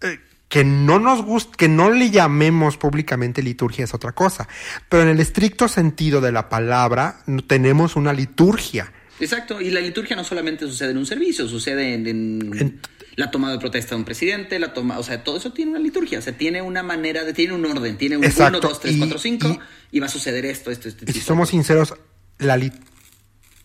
[0.00, 0.18] Eh,
[0.50, 4.48] que no nos gusta, que no le llamemos públicamente liturgia es otra cosa.
[4.88, 8.92] Pero en el estricto sentido de la palabra, tenemos una liturgia.
[9.20, 12.80] Exacto, y la liturgia no solamente sucede en un servicio, sucede en, en En-
[13.16, 15.80] la toma de protesta de un presidente, la toma, o sea, todo eso tiene una
[15.80, 18.80] liturgia, o sea, tiene una manera de, tiene un orden, tiene un Exacto, 1, 2,
[18.80, 19.58] 3, y- 4, 5,
[19.92, 21.04] y- va a suceder esto, esto, esto.
[21.06, 21.94] Y si somos sinceros,
[22.38, 22.72] la, li-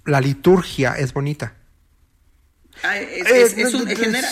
[0.06, 1.56] la liturgia es bonita.
[2.83, 4.29] Ah, es, un- genera,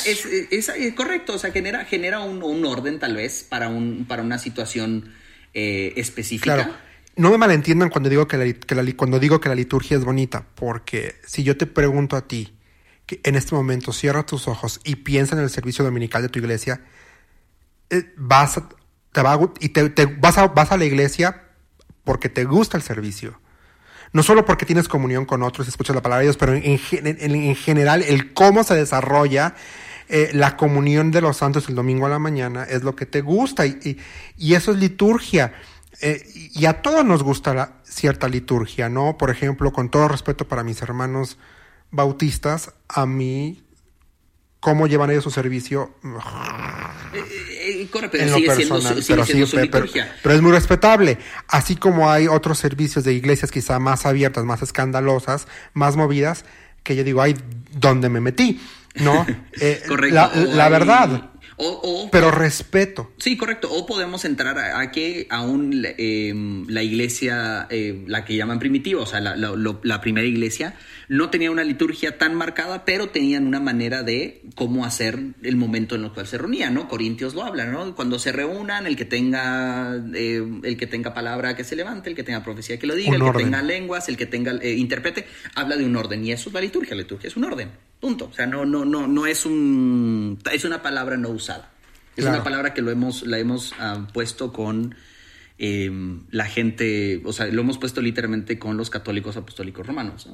[0.96, 5.12] correcto, o sea, genera, genera un, un orden tal vez para, un, para una situación
[5.54, 6.56] eh, específica.
[6.56, 6.74] Claro.
[7.16, 10.46] No me malentiendan cuando digo que, la, que cuando digo que la liturgia es bonita,
[10.56, 12.56] porque si yo te pregunto a ti
[13.06, 16.40] que en este momento cierra tus ojos y piensa en el servicio dominical de tu
[16.40, 16.82] iglesia,
[17.90, 18.70] eh, vas a,
[19.12, 21.44] te va a y te, te- vas, a, vas a la iglesia
[22.04, 23.40] porque te gusta el servicio.
[24.14, 26.64] No solo porque tienes comunión con otros y escuchas la palabra de Dios, pero en,
[26.92, 29.56] en- en general el cómo se desarrolla
[30.10, 33.22] eh, la comunión de los santos el domingo a la mañana es lo que te
[33.22, 33.98] gusta y,
[34.38, 35.54] y- eso es liturgia.
[36.02, 36.24] Eh,
[36.54, 39.18] y a todos nos gusta cierta liturgia, ¿no?
[39.18, 41.38] Por ejemplo, con todo respeto para mis hermanos
[41.92, 43.63] bautistas, a mí,
[44.64, 45.92] cómo llevan ellos su servicio.
[47.14, 50.16] Eh, corre, pero sigue siendo, su, sigue siendo su liturgia.
[50.24, 51.18] pero, es muy respetable.
[51.50, 56.46] Así como hay otros servicios de iglesias quizá más abiertas, más escandalosas, más movidas,
[56.82, 57.36] que yo digo, ay,
[57.74, 58.62] ¿dónde me metí?
[58.96, 59.26] ¿No?
[59.60, 60.16] Eh, Correcto.
[60.16, 61.33] La, la verdad.
[61.58, 63.12] O, pero respeto.
[63.18, 63.72] Sí, correcto.
[63.72, 69.06] O podemos entrar a, que aún em, la iglesia, eh, la que llaman primitiva, o
[69.06, 70.76] sea, la, la, primera iglesia,
[71.08, 75.96] no tenía una liturgia tan marcada, pero tenían una manera de cómo hacer el momento
[75.96, 76.88] en el cual se reunían, ¿no?
[76.88, 77.96] Corintios lo hablan, ¿no?
[77.96, 82.16] Cuando se reúnan, el que tenga, eh, el que tenga palabra que se levante, el
[82.16, 85.28] que tenga profecía que lo diga, el que tenga lenguas, el que tenga eh, interprete,
[85.56, 86.26] habla de un orden.
[86.26, 86.96] Y eso es la liturgia.
[86.96, 87.72] La liturgia es un orden.
[88.04, 88.26] Punto.
[88.26, 90.38] O sea, no, no, no, no es un.
[90.52, 91.72] Es una palabra no usada.
[92.18, 94.94] Es una palabra que lo hemos, la hemos ah, puesto con
[95.58, 100.28] em, la gente, o sea, lo hemos puesto literalmente con los católicos apostólicos romanos,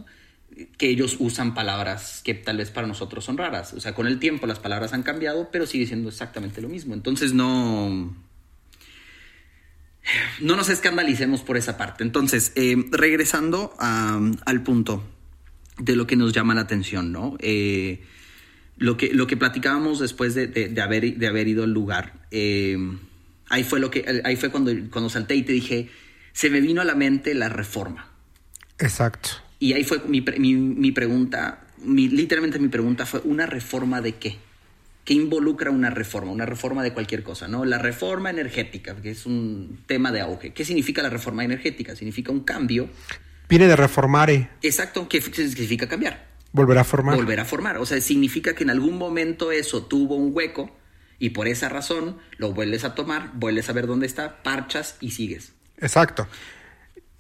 [0.79, 3.73] que ellos usan palabras que tal vez para nosotros son raras.
[3.73, 6.95] O sea, con el tiempo las palabras han cambiado, pero sigue siendo exactamente lo mismo.
[6.95, 8.15] Entonces no...
[10.41, 12.03] No nos escandalicemos por esa parte.
[12.03, 15.03] Entonces, em, regresando al punto
[15.79, 17.35] de lo que nos llama la atención, ¿no?
[17.39, 18.03] Eh,
[18.77, 22.77] lo, que, lo que platicábamos después de, de, haber, de haber ido al lugar, eh,
[23.49, 25.89] ahí fue, lo que, ahí fue cuando, cuando salté y te dije,
[26.33, 28.09] se me vino a la mente la reforma.
[28.77, 29.29] Exacto.
[29.59, 34.15] Y ahí fue mi, mi, mi pregunta, mi, literalmente mi pregunta fue, ¿una reforma de
[34.15, 34.37] qué?
[35.03, 36.31] ¿Qué involucra una reforma?
[36.31, 37.65] Una reforma de cualquier cosa, ¿no?
[37.65, 40.53] La reforma energética, que es un tema de auge.
[40.53, 41.95] ¿Qué significa la reforma energética?
[41.95, 42.89] Significa un cambio
[43.49, 44.49] Viene de reformare.
[44.61, 46.29] Exacto, ¿qué significa cambiar?
[46.51, 47.15] Volver a formar.
[47.15, 47.77] Volver a formar.
[47.77, 50.77] O sea, significa que en algún momento eso tuvo un hueco
[51.17, 55.11] y por esa razón lo vuelves a tomar, vuelves a ver dónde está, parchas y
[55.11, 55.53] sigues.
[55.79, 56.27] Exacto.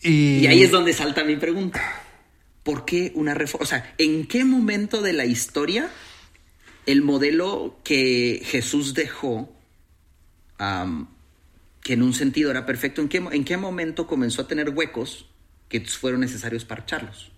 [0.01, 1.81] Y, y ahí es donde salta mi pregunta.
[2.63, 3.63] ¿Por qué una reforma?
[3.63, 5.89] O sea, ¿en qué momento de la historia
[6.85, 9.53] el modelo que Jesús dejó,
[10.57, 15.27] que en un sentido era perfecto, ¿en qué, ¿en qué momento comenzó a tener huecos
[15.69, 17.31] que fueron necesarios parcharlos?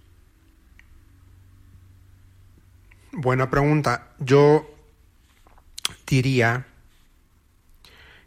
[3.11, 4.07] Buena pregunta.
[4.19, 4.73] Yo
[6.07, 6.65] diría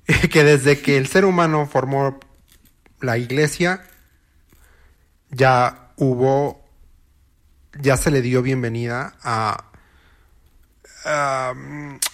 [0.31, 2.21] que desde que el ser humano formó
[3.01, 3.83] la iglesia,
[5.31, 6.65] ya hubo,
[7.81, 9.71] ya se le dio bienvenida a,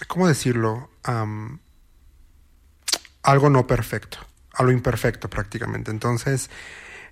[0.07, 0.89] ¿cómo decirlo?
[3.23, 4.17] algo no perfecto,
[4.53, 5.91] a lo imperfecto prácticamente.
[5.91, 6.49] Entonces,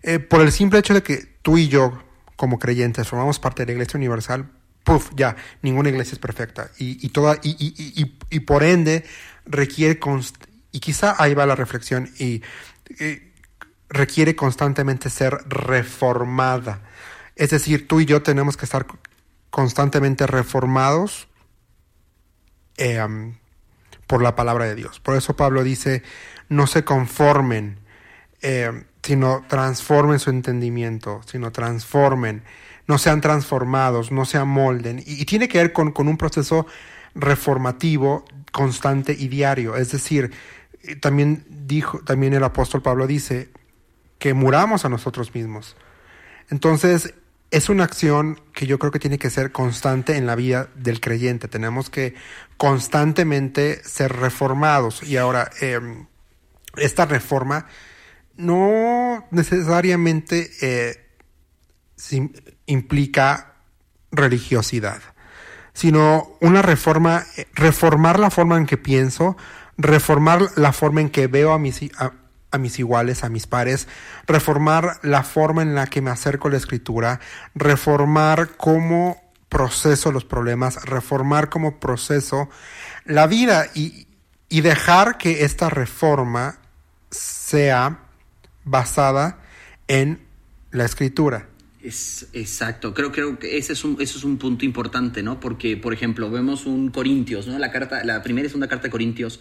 [0.03, 2.01] eh, por el simple hecho de que tú y yo,
[2.35, 4.49] como creyentes, formamos parte de la Iglesia Universal,
[4.83, 6.71] puff, ya, ninguna iglesia es perfecta.
[6.77, 9.05] Y, y, toda, y, y, y por ende
[9.45, 9.99] requiere,
[10.71, 12.41] y quizá ahí va la reflexión, y,
[13.89, 16.81] requiere constantemente ser reformada.
[17.35, 18.85] Es decir, tú y yo tenemos que estar
[19.49, 21.27] constantemente reformados
[22.77, 23.37] em,
[24.05, 24.99] por la palabra de Dios.
[24.99, 26.03] Por eso Pablo dice,
[26.49, 27.79] no se conformen.
[28.41, 32.43] Eh, sino transformen su entendimiento, sino transformen,
[32.87, 35.01] no sean transformados, no se amolden.
[35.05, 36.67] Y, tiene que ver con, un proceso
[37.15, 39.75] reformativo constante y diario.
[39.75, 40.31] Es decir,
[40.83, 43.49] eh, también dijo, también el apóstol Pablo dice
[44.19, 45.75] que muramos a nosotros mismos.
[46.49, 47.13] Entonces,
[47.51, 50.99] es una acción que yo creo que tiene que ser constante en la vida del
[50.99, 51.47] creyente.
[51.47, 52.13] Tenemos que
[52.57, 55.01] constantemente ser reformados.
[55.03, 56.05] Y ahora, em,
[56.77, 57.65] esta reforma
[58.39, 60.95] no necesariamente eh,
[62.65, 63.53] implica
[64.11, 65.01] religiosidad,
[65.73, 69.35] sino una reforma, eh, reformar la forma en que pienso,
[69.77, 73.89] reformar la forma en que veo a mis, a, mis iguales, a mis pares,
[74.25, 77.19] reformar la forma en la que me acerco a la escritura,
[77.55, 82.49] reformar cómo proceso los problemas, reformar cómo proceso
[83.03, 84.07] la vida y,
[84.47, 86.59] y dejar que esta reforma
[87.11, 88.05] sea
[88.69, 89.41] basada
[89.87, 90.19] en
[90.71, 91.49] la escritura.
[91.81, 95.39] Es, exacto, creo, creo que ese es, un, punto importante, ¿no?
[95.39, 97.57] Porque, por ejemplo, vemos un Corintios, ¿no?
[97.57, 99.39] La, carta, la primera y segunda carta de Corintios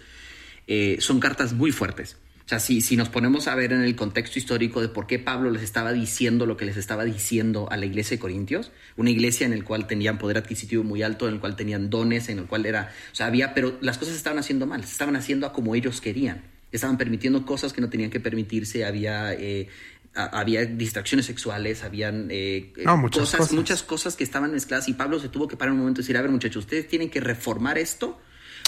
[0.67, 2.17] eh, son cartas muy fuertes.
[2.47, 5.19] O sea, si, si nos ponemos a ver en el contexto histórico de por qué
[5.19, 9.11] Pablo les estaba diciendo lo que les estaba diciendo a la iglesia de Corintios, una
[9.11, 12.39] iglesia en la cual tenían poder adquisitivo muy alto, en el cual tenían dones, en
[12.39, 15.47] el cual era, o sea, había, pero las cosas estaban haciendo mal, se estaban haciendo
[15.47, 19.69] a como ellos querían estaban permitiendo cosas que no tenían que permitirse, había, eh,
[20.15, 25.29] había distracciones sexuales, habían eh, muchas cosas, muchas cosas que estaban mezcladas y Pablo se
[25.29, 28.19] tuvo que parar un momento y decir, a ver muchachos, ustedes tienen que reformar esto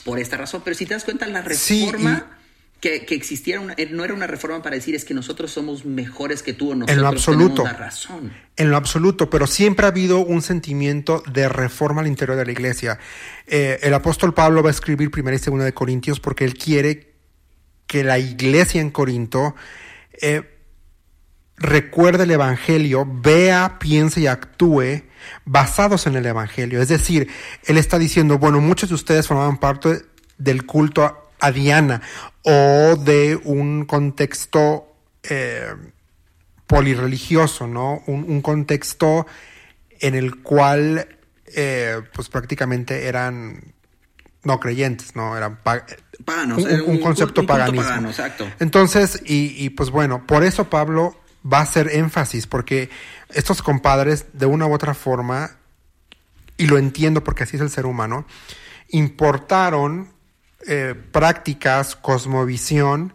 [0.05, 2.39] por esta razón, pero si te das cuenta, la reforma
[2.81, 6.43] que, que existiera una, no era una reforma para decir es que nosotros somos mejores
[6.43, 8.33] que tú o nosotros en lo absoluto, tenemos la razón.
[8.57, 12.53] En lo absoluto, pero siempre ha habido un sentimiento de reforma al interior de la
[12.53, 12.99] iglesia.
[13.47, 17.10] Eh, el apóstol Pablo va a escribir primera y segunda de Corintios porque él quiere
[17.91, 19.57] que la iglesia en Corinto
[20.23, 20.49] eh,
[21.57, 25.03] recuerde el Evangelio, vea, piense y actúe
[25.45, 26.81] basados en el Evangelio.
[26.81, 27.29] Es decir,
[27.65, 30.03] él está diciendo, bueno, muchos de ustedes formaban parte
[30.39, 32.01] del culto a Diana
[32.45, 35.75] o de un contexto eh,
[36.69, 38.05] polirreligioso, ¿no?
[38.07, 39.27] Un, contexto
[39.99, 41.09] en el cual
[41.57, 43.75] eh, pues prácticamente eran
[44.45, 45.37] no creyentes, ¿no?
[45.37, 45.59] Eran
[46.25, 46.59] paganos.
[46.59, 47.83] Un, un, un, concepto un paganismo.
[47.83, 48.49] Pagano, exacto.
[48.59, 51.17] Entonces, y, y pues bueno, por eso Pablo
[51.51, 52.91] va a hacer énfasis, porque
[53.31, 55.53] estos compadres, de una u otra forma,
[56.57, 58.27] y lo entiendo porque así es el ser humano,
[58.89, 60.13] importaron
[60.67, 63.15] eh, prácticas, cosmovisión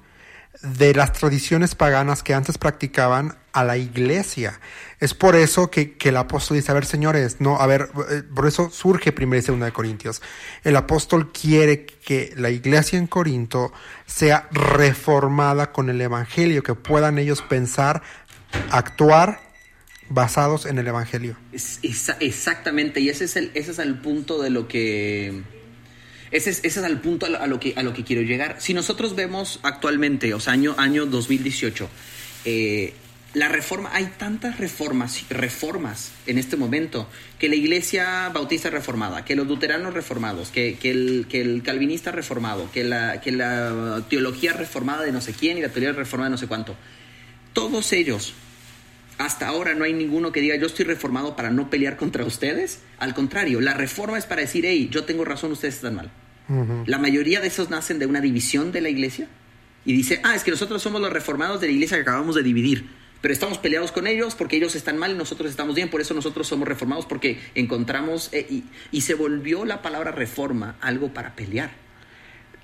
[0.61, 4.59] de las tradiciones paganas que antes practicaban a la iglesia.
[4.99, 8.21] Es por eso que, que, el apóstol dice, a ver, señores, no, a ver, eh,
[8.23, 10.21] por eso surge primera y segunda de Corintios.
[10.63, 13.71] El apóstol quiere que la iglesia en Corinto
[14.05, 18.03] sea reformada con el evangelio, que puedan ellos pensar,
[18.71, 19.39] actuar
[20.09, 21.37] basados en el evangelio.
[21.53, 21.79] Es,
[22.19, 25.43] exactamente, y ese es el, ese es el punto de lo que
[26.31, 28.21] ese es, ese es el punto a lo, a lo, que, a lo que quiero
[28.21, 28.57] llegar.
[28.59, 31.89] Si nosotros vemos actualmente, o sea, año, año 2018,
[32.45, 32.93] eh,
[33.35, 39.35] la reforma, hay tantas reformas, reformas en este momento, que la iglesia bautista reformada, que
[39.35, 44.53] los luteranos reformados, que, que, el, que el calvinista reformado, que la, que la teología
[44.53, 46.77] reformada de no sé quién y la teología reformada de no sé cuánto.
[47.51, 48.33] Todos ellos,
[49.17, 52.79] hasta ahora no hay ninguno que diga yo estoy reformado para no pelear contra ustedes.
[52.99, 56.09] Al contrario, la reforma es para decir, hey, yo tengo razón, ustedes están mal.
[56.47, 56.83] Uh -huh.
[56.87, 59.27] La mayoría de esos nacen de una división de la iglesia
[59.83, 62.43] y dice, ah, es que nosotros somos los reformados de la iglesia que acabamos de
[62.43, 62.85] dividir,
[63.25, 66.13] pero estamos peleados con ellos porque ellos están mal y nosotros estamos bien, por eso
[66.13, 71.35] nosotros somos reformados porque encontramos eh, y, y se volvió la palabra reforma algo para
[71.35, 71.71] pelear.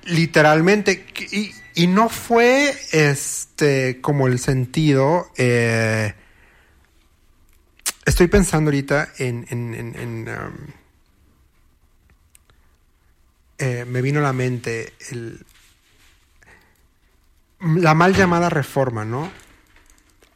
[0.06, 5.32] Literalmente, y, y no fue este como el sentido...
[5.36, 6.14] Eh,
[8.06, 9.48] estoy pensando ahorita en...
[10.30, 10.68] um,
[13.58, 15.44] eh, me vino a la mente el,
[17.62, 19.50] la mal llamada reforma, ¿no?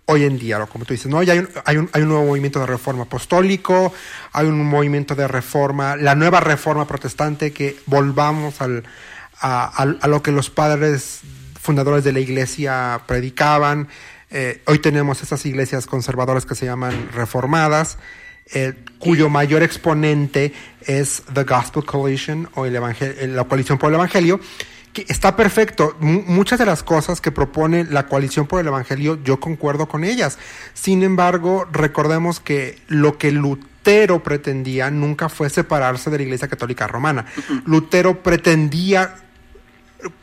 [0.07, 1.17] Hoy en día, como tú dices, ¿no?
[1.19, 3.91] Hay un, hay, un, hay un nuevo movimiento de reforma apostólico,
[4.33, 8.83] hay un movimiento de reforma, la nueva reforma protestante, que volvamos al,
[9.39, 11.21] a, a, lo que los padres
[11.59, 13.87] fundadores de la iglesia predicaban.
[14.29, 17.97] Eh, hoy tenemos estas iglesias conservadoras que se llaman reformadas,
[18.53, 24.39] eh, cuyo mayor exponente es The Gospel Coalition o el la coalición por el Evangelio,
[24.95, 25.97] que está perfecto.
[26.01, 30.05] M muchas de las cosas que propone la coalición por el Evangelio, yo concuerdo con
[30.05, 30.39] ellas.
[30.73, 36.87] Sin embargo, recordemos que lo que Lutero pretendía nunca fue separarse de la Iglesia Católica
[36.87, 37.25] Romana.
[37.35, 37.63] Uh -huh.
[37.65, 39.15] Lutero pretendía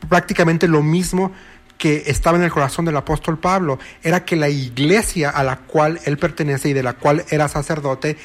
[0.09, 1.33] prácticamente lo mismo
[1.77, 6.01] que estaba en el corazón del apóstol Pablo, era que la iglesia a la cual
[6.05, 8.17] él pertenece y de la cual era sacerdote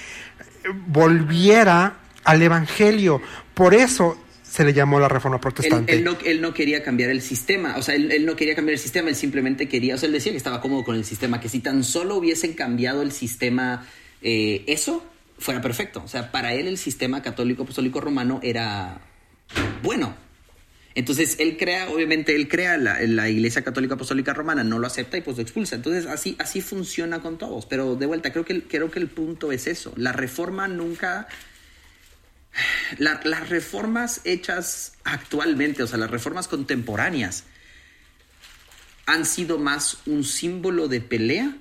[0.86, 3.20] volviera al evangelio.
[3.54, 4.18] Por eso
[4.50, 5.94] se le llamó la reforma protestante.
[5.94, 8.74] Él, no, él no, quería cambiar el sistema, o sea, él, él, no quería cambiar
[8.74, 11.40] el sistema, él simplemente quería, o sea, él decía que estaba cómodo con el sistema,
[11.40, 13.86] que si tan solo hubiesen cambiado el sistema,
[14.22, 15.04] eh, eso
[15.38, 16.02] fuera perfecto.
[16.04, 19.02] O sea, para él el sistema católico apostólico romano era
[19.84, 20.16] bueno,
[20.96, 25.16] entonces él crea, obviamente él crea la, la, Iglesia Católica Apostólica Romana, no lo acepta
[25.16, 25.76] y pues lo expulsa.
[25.76, 27.68] Entonces así, así funciona con todos.
[27.68, 29.94] Pero de vuelta, creo que, creo que el punto es eso.
[29.96, 31.28] La reforma nunca...
[32.98, 37.44] La, las reformas hechas actualmente, o sea, las reformas contemporáneas,
[39.06, 41.56] han sido más un símbolo de pelea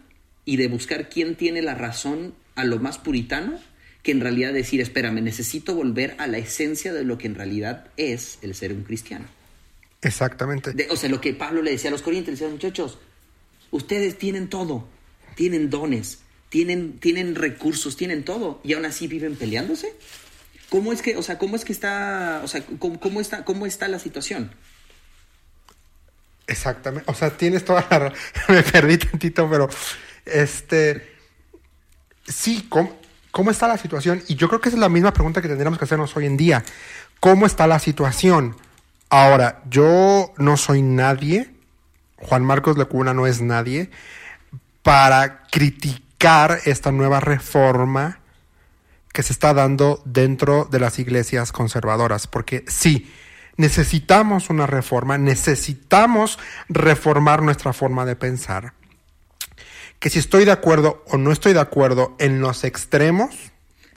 [0.44, 3.58] y de buscar quién tiene la razón a lo más puritano
[4.02, 7.88] que en realidad decir, espérame, necesito volver a la esencia de lo que en realidad
[7.96, 9.26] es el ser un cristiano.
[10.00, 10.72] Exactamente.
[10.72, 12.98] De, o sea, lo que Pablo le decía a los corrientes, le decía, muchachos,
[13.72, 14.86] ustedes tienen todo,
[15.34, 19.92] tienen dones, tienen, tienen recursos, tienen todo, y aún así viven peleándose.
[20.70, 23.88] ¿Cómo es que, o sea, cómo es que está, o sea, cómo, está, cómo está
[23.88, 24.52] la situación?
[26.46, 28.12] Exactamente, o sea, tienes toda la...
[28.48, 29.68] Me perdí tantito, pero,
[30.24, 31.16] este,
[32.26, 32.98] sí, ¿cómo?
[33.36, 34.22] ¿Cómo está la situación?
[34.28, 36.38] Y yo creo que esa es la misma pregunta que tendríamos que hacernos hoy en
[36.38, 36.64] día.
[37.20, 38.56] ¿Cómo está la situación?
[39.10, 41.50] Ahora, yo no soy nadie,
[42.16, 43.90] Juan Marcos Lecuna no es nadie,
[44.82, 48.20] para criticar esta nueva reforma
[49.16, 52.26] que se está dando dentro de las iglesias conservadoras.
[52.26, 53.10] Porque sí,
[53.56, 56.38] necesitamos una reforma, necesitamos
[56.68, 58.74] reformar nuestra forma de pensar.
[59.98, 63.34] Que si estoy de acuerdo o no estoy de acuerdo en los extremos,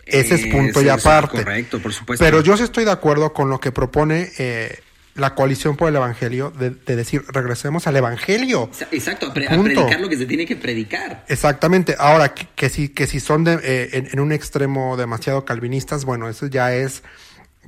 [0.05, 1.43] ese es punto y aparte.
[1.43, 2.23] correcto, por supuesto.
[2.23, 4.79] Pero yo sí estoy de acuerdo con lo que propone eh,
[5.19, 8.69] la coalición por el Evangelio, de, decir, regresemos al Evangelio.
[8.91, 11.25] Exacto, a, predicar lo que se tiene que predicar.
[11.27, 11.95] Exactamente.
[11.99, 16.47] Ahora, que, si, que si son de, eh, en, un extremo demasiado calvinistas, bueno, eso
[16.47, 17.03] ya es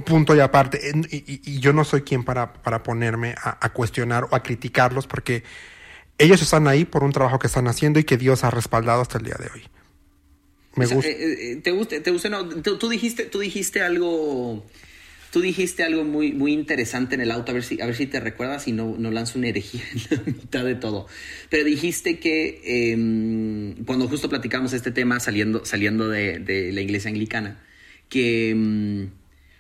[0.06, 0.80] punto y aparte.
[1.10, 5.44] Y, yo no soy quien para, para ponerme a, cuestionar o a criticarlos porque
[6.18, 9.18] ellos están ahí por un trabajo que están haciendo y que Dios ha respaldado hasta
[9.18, 9.64] el día de hoy.
[10.76, 11.10] Me gusta.
[11.10, 12.02] Eh, eh, ¿Te gusta?
[12.02, 12.30] ¿Te gusta?
[12.30, 14.66] No, tú, dijiste, tú dijiste algo...
[15.32, 18.06] Tú dijiste algo muy, muy interesante en el auto, a ver si, a ver si
[18.06, 21.08] te recuerdas y no, no lanzo una herejía en la mitad de todo.
[21.50, 27.10] Pero dijiste que em, cuando justo platicamos este tema saliendo, saliendo de, de la iglesia
[27.10, 27.64] anglicana,
[28.10, 29.10] que em,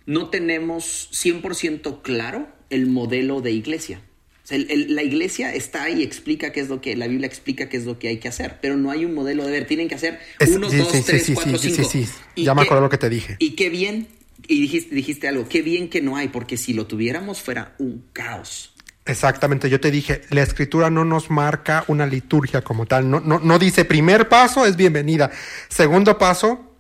[0.05, 4.01] no tenemos 100% claro el modelo de iglesia.
[4.49, 7.86] la iglesia está ahí y explica qué es lo que, la Biblia explica qué es
[7.86, 10.19] lo que hay que hacer, pero no hay un modelo de ver, tienen que hacer
[10.49, 11.89] uno, dos, tres, cuatro, cinco.
[12.36, 13.38] Ya me acuerdo lo que te dije.
[13.39, 14.07] Y qué bien,
[14.48, 18.06] y dijiste, dijiste algo, qué bien que no hay, porque si lo tuviéramos fuera un
[18.14, 18.74] caos.
[19.06, 23.39] Exactamente, yo te dije, la escritura no nos marca una liturgia como tal, no, no,
[23.39, 25.32] no dice primer paso es bienvenida,
[25.70, 26.72] segundo paso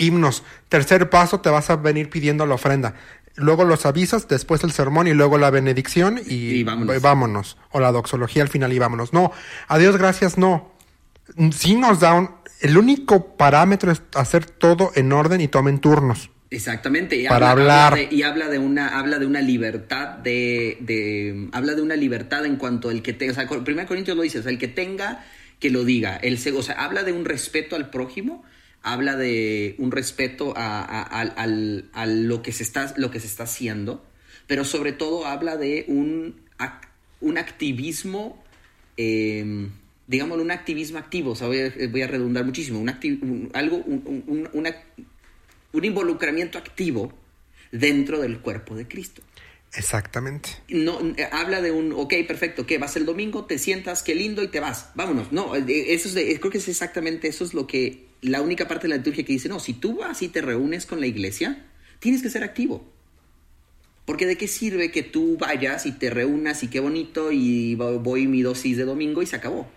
[0.00, 0.42] himnos.
[0.68, 2.94] Tercer paso, te vas a venir pidiendo la ofrenda.
[3.36, 7.56] Luego los avisas, después el sermón y luego la benedicción y, vámonos.
[7.70, 9.12] O la doxología al final y vámonos.
[9.12, 9.32] No,
[9.68, 10.72] a Dios gracias, no.
[11.52, 12.30] Sí nos da un...
[12.60, 16.30] El único parámetro es hacer todo en orden y tomen turnos.
[16.50, 17.16] Exactamente.
[17.16, 17.96] Y para hablar.
[18.10, 22.56] y habla de una, habla de una libertad de, de, habla de una libertad en
[22.56, 25.24] cuanto al que tenga, o sea, el primer Corintios lo dice, el que tenga,
[25.60, 26.16] que lo diga.
[26.16, 28.44] El, o sea, habla de un respeto al prójimo,
[28.82, 31.24] habla de un respeto a,
[32.06, 34.04] lo, que se está, lo que se está haciendo,
[34.48, 36.40] pero sobre todo habla de un,
[37.20, 38.42] un activismo,
[38.96, 39.68] eh,
[40.08, 44.66] digámoslo, un activismo activo, o sea, voy, a, redundar muchísimo, un, algo, un, un
[45.72, 47.12] involucramiento activo
[47.72, 49.22] dentro del cuerpo de Cristo.
[49.74, 50.50] Exactamente.
[50.68, 54.42] No, eh, habla de un, ok, perfecto, que vas el domingo, te sientas, qué lindo
[54.42, 55.30] y te vas, vámonos.
[55.32, 58.88] No, eh, eso es creo que es exactamente eso es lo que, la única parte
[58.88, 61.66] de la liturgia que dice, no, si tú vas y te reúnes con la iglesia,
[62.00, 62.84] tienes que ser activo.
[64.04, 68.26] Porque de qué sirve que tú vayas y te reúnas y qué bonito y voy
[68.26, 69.70] mi dosis de domingo y se acabó.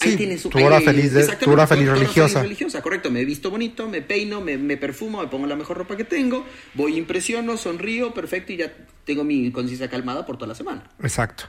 [0.00, 2.42] Sí, tienes tu hora feliz, de, tu hora feliz religiosa.
[2.42, 2.82] religiosa.
[2.82, 5.96] Correcto, me he visto bonito, me peino, me, me, perfumo, me pongo la mejor ropa
[5.96, 8.72] que tengo, voy, impresiono, sonrío, perfecto, y ya
[9.04, 10.84] tengo mi conciencia calmada por toda la semana.
[11.02, 11.44] Exacto.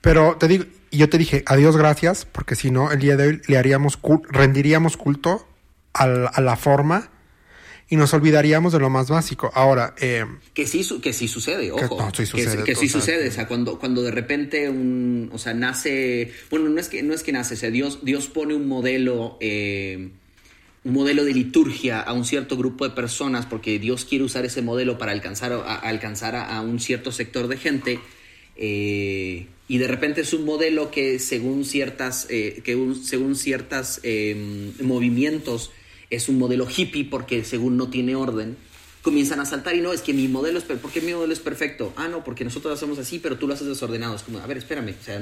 [0.00, 3.28] Pero te digo, y yo te dije, adiós, gracias, porque si no, el día de
[3.28, 5.46] hoy le haríamos, rendiríamos culto
[5.92, 6.06] a
[6.40, 7.10] la forma
[7.90, 9.50] y nos olvidaríamos de lo más básico.
[9.52, 10.24] Ahora, eh,
[10.54, 11.96] que sí que sí sucede, ojo.
[11.96, 15.38] Que, no, sí sucede, que, sí sucede, o sea, cuando cuando de repente un, o
[15.38, 18.54] sea, nace, bueno, no es que no es que nace, o sea, Dios Dios pone
[18.54, 20.10] un modelo eh,
[20.84, 24.62] un modelo de liturgia a un cierto grupo de personas porque Dios quiere usar ese
[24.62, 27.98] modelo para alcanzar a, alcanzar a, un cierto sector de gente.
[28.56, 34.00] Eh, y de repente es un modelo que según ciertas que según ciertas
[34.80, 35.72] movimientos
[36.10, 38.56] es un modelo hippie porque según no tiene orden,
[39.02, 41.40] comienzan a saltar y no, es que mi modelo es, ¿por qué mi modelo es
[41.40, 41.92] perfecto?
[41.96, 44.14] Ah, no, porque nosotros lo hacemos así, pero tú lo haces desordenado.
[44.14, 45.20] Es como, a ver, espérame, o sea...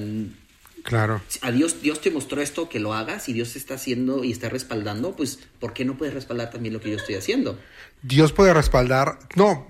[0.84, 1.20] Claro.
[1.43, 4.49] A Dios, Dios te mostró esto, que lo hagas y Dios está haciendo y está
[4.49, 7.59] respaldando, pues ¿por qué no puedes respaldar también lo que yo estoy haciendo?
[8.03, 9.66] Dios puede respaldar, no,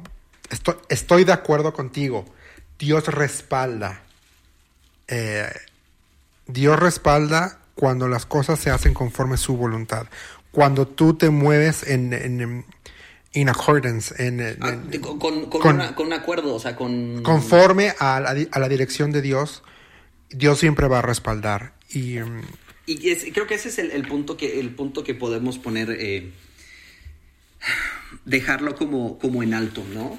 [0.50, 2.26] estoy, estoy de acuerdo contigo,
[2.78, 4.02] Dios respalda.
[5.08, 5.50] Eh,
[6.46, 10.06] Dios respalda cuando las cosas se hacen conforme su voluntad
[10.50, 12.64] cuando tú te mueves en, en
[13.32, 14.78] in accordance, en, ah,
[15.18, 17.22] con, un acuerdo, o sea, con...
[17.22, 19.62] Conforme a la, a la, dirección de Dios,
[20.30, 21.74] Dios siempre va a respaldar.
[21.90, 22.40] Y, mm,
[22.88, 26.32] y creo que ese es el, punto, que, el punto que podemos poner, eh,
[28.24, 30.18] dejarlo como, como en alto, ¿no?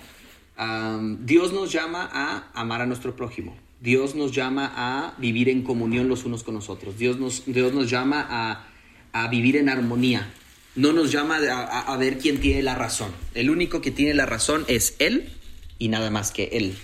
[1.22, 3.58] Dios nos llama a amar a nuestro prójimo.
[3.82, 6.98] Dios nos llama a vivir en comunión los unos con nosotros.
[6.98, 8.68] Dios nos, Dios nos llama a
[9.14, 10.32] a vivir en armonía.
[10.76, 13.14] No nos llama a, ver quién tiene la razón.
[13.34, 15.30] El único que tiene la razón es Él
[15.78, 16.78] y nada más que Él.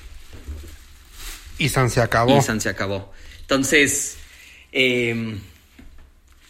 [1.57, 2.37] Y San se acabó.
[2.37, 3.13] Y San se acabó.
[3.41, 4.17] Entonces,
[4.71, 5.39] em,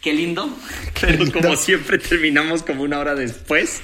[0.00, 0.48] qué lindo.
[1.32, 3.80] como siempre terminamos como una hora después.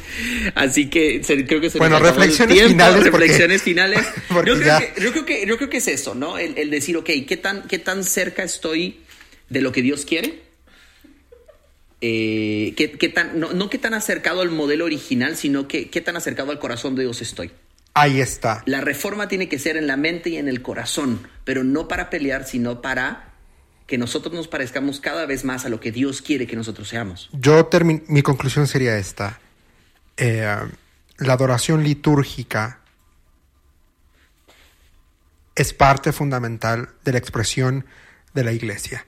[0.54, 3.04] Así que creo que se Bueno, reflexiones finales.
[3.04, 4.00] Reflexiones finales.
[4.30, 4.78] yo, creo
[5.26, 6.38] que, yo, creo que, es eso, ¿no?
[6.38, 9.00] El, el, decir, ok, ¿qué tan, ¿qué tan cerca estoy
[9.50, 10.51] de lo que Dios quiere?
[12.04, 16.16] Eh, qué, tan, no, no qué tan acercado al modelo original, sino qué, qué tan
[16.16, 17.52] acercado al corazón de Dios estoy.
[17.94, 18.64] Ahí está.
[18.66, 22.10] La reforma tiene que ser en la mente y en el corazón, pero no para
[22.10, 23.34] pelear, sino para
[23.86, 27.30] que nosotros nos parezcamos cada vez más a lo que Dios quiere que nosotros seamos.
[27.34, 27.68] Yo
[28.08, 29.38] mi conclusión sería esta.
[30.16, 30.56] Eh,
[31.18, 32.80] la adoración litúrgica
[35.54, 37.86] es parte fundamental de la expresión
[38.34, 39.06] de la iglesia.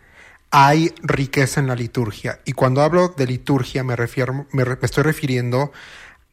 [0.56, 5.72] Hay riqueza en la liturgia y cuando hablo de liturgia me, refiero, me, estoy refiriendo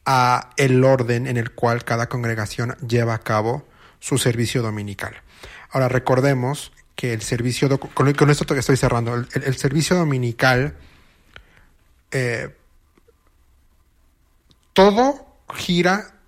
[0.06, 3.68] a el orden en el cual cada congregación lleva a cabo
[4.00, 5.16] su servicio dominical.
[5.72, 10.76] Ahora recordemos que el servicio, con, con esto estoy cerrando, el servicio dominical
[12.12, 12.54] eh,
[14.74, 16.21] todo gira,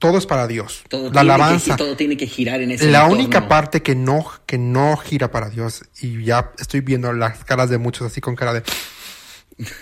[0.00, 0.82] todo es para Dios.
[0.88, 1.76] Todo, la alabanza.
[1.76, 3.22] que, todo tiene que girar en ese La entorno.
[3.22, 7.70] única parte que no, que no gira para Dios, y ya estoy viendo las caras
[7.70, 8.62] de muchos así con cara de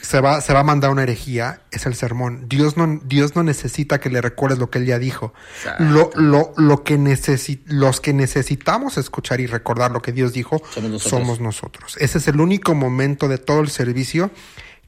[0.02, 2.48] se va, se va a mandar una herejía, es el sermón.
[2.48, 5.32] Dios no, Dios no necesita que le recuerdes lo que él ya dijo.
[5.78, 10.60] Lo, lo, lo que necesi- los que necesitamos escuchar y recordar lo que Dios dijo
[10.74, 11.10] Somos nosotros.
[11.22, 11.96] somos nosotros.
[12.00, 14.32] Ese es el único momento de todo el servicio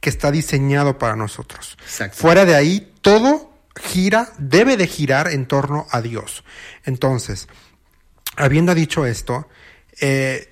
[0.00, 1.78] que está diseñado para nosotros.
[2.12, 6.44] Fuera de ahí, todo gira, debe de girar en torno a Dios.
[6.84, 7.48] Entonces,
[8.36, 9.48] habiendo dicho esto,
[10.00, 10.48] eh,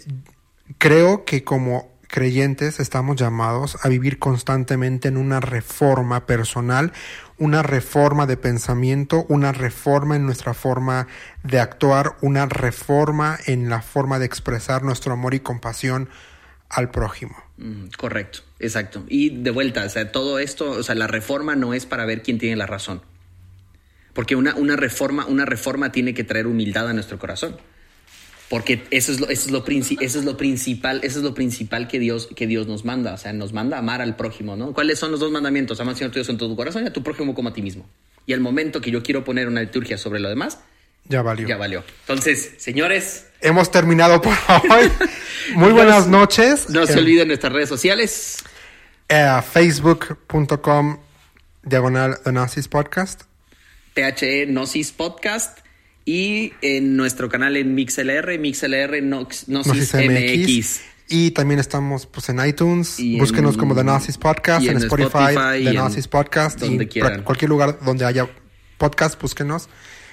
[0.78, 6.92] creo que como creyentes estamos llamados a vivir constantemente en una reforma personal,
[7.36, 11.06] una reforma de pensamiento, una reforma en nuestra forma
[11.44, 16.08] de actuar, una reforma en la forma de expresar nuestro amor y compasión
[16.68, 17.47] al prójimo.
[17.58, 19.04] Mm, Correcto, exacto.
[19.08, 22.22] Y de vuelta, o sea, todo esto, o sea, la reforma no es para ver
[22.22, 23.02] quién tiene la razón.
[24.14, 27.56] Porque una, una, reforma, una reforma tiene que traer humildad a nuestro corazón.
[28.48, 31.86] Porque eso es lo, eso es lo, eso es lo principal, eso es lo principal
[31.86, 33.12] que Dios, que Dios nos manda.
[33.12, 34.72] O sea, nos manda a amar al prójimo, ¿no?
[34.72, 35.80] ¿Cuáles son los dos mandamientos?
[35.80, 37.52] Ama al Señor tu Dios en todo tu corazón y a tu prójimo como a
[37.52, 37.86] ti mismo.
[38.24, 40.60] Y al momento que yo quiero poner una liturgia sobre lo demás,
[41.08, 41.48] Ya valió.
[41.48, 41.84] ya valió.
[42.00, 44.32] Entonces, señores, Hemos terminado por
[44.70, 44.90] hoy.
[45.54, 46.68] Muy buenas noches.
[46.70, 48.38] no se Eh, olviden nuestras redes sociales.
[49.08, 50.98] eh, Facebook.com
[51.62, 53.22] diagonal The Nazis Podcast.
[53.94, 55.58] THE Gnosis Podcast
[56.04, 60.80] y en nuestro canal en MixLR, MixLR Nox- Gnosis, MX.
[61.08, 62.98] Y también estamos pues, en iTunes.
[63.00, 66.58] Y Búsquenos en- como The Nazis Podcast, en, en Spotify, Spotify, The Nazis Podcast.
[66.60, 68.28] donde y cualquier lugar donde haya
[68.78, 69.68] podcast, búsquenos.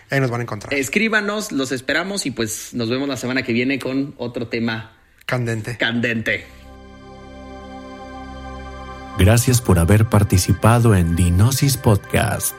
[0.10, 0.74] Ahí nos van a encontrar.
[0.74, 5.78] Escríbanos, los esperamos y pues nos vemos la semana que viene con otro tema Candente.
[5.78, 6.46] candente.
[9.18, 12.56] Gracias por haber participado en Dinosis Podcast.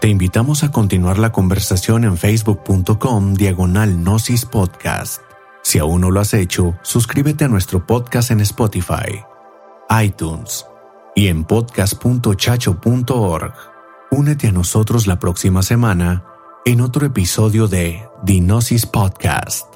[0.00, 5.22] Te invitamos a continuar la conversación en facebook.com diagonal Gnosis Podcast.
[5.62, 9.24] Si aún no lo has hecho, suscríbete a nuestro podcast en Spotify,
[10.02, 10.66] iTunes
[11.14, 13.54] y en podcast.chacho.org.
[14.10, 16.22] Únete a nosotros la próxima semana
[16.66, 19.73] en otro episodio de Dinosis Podcast.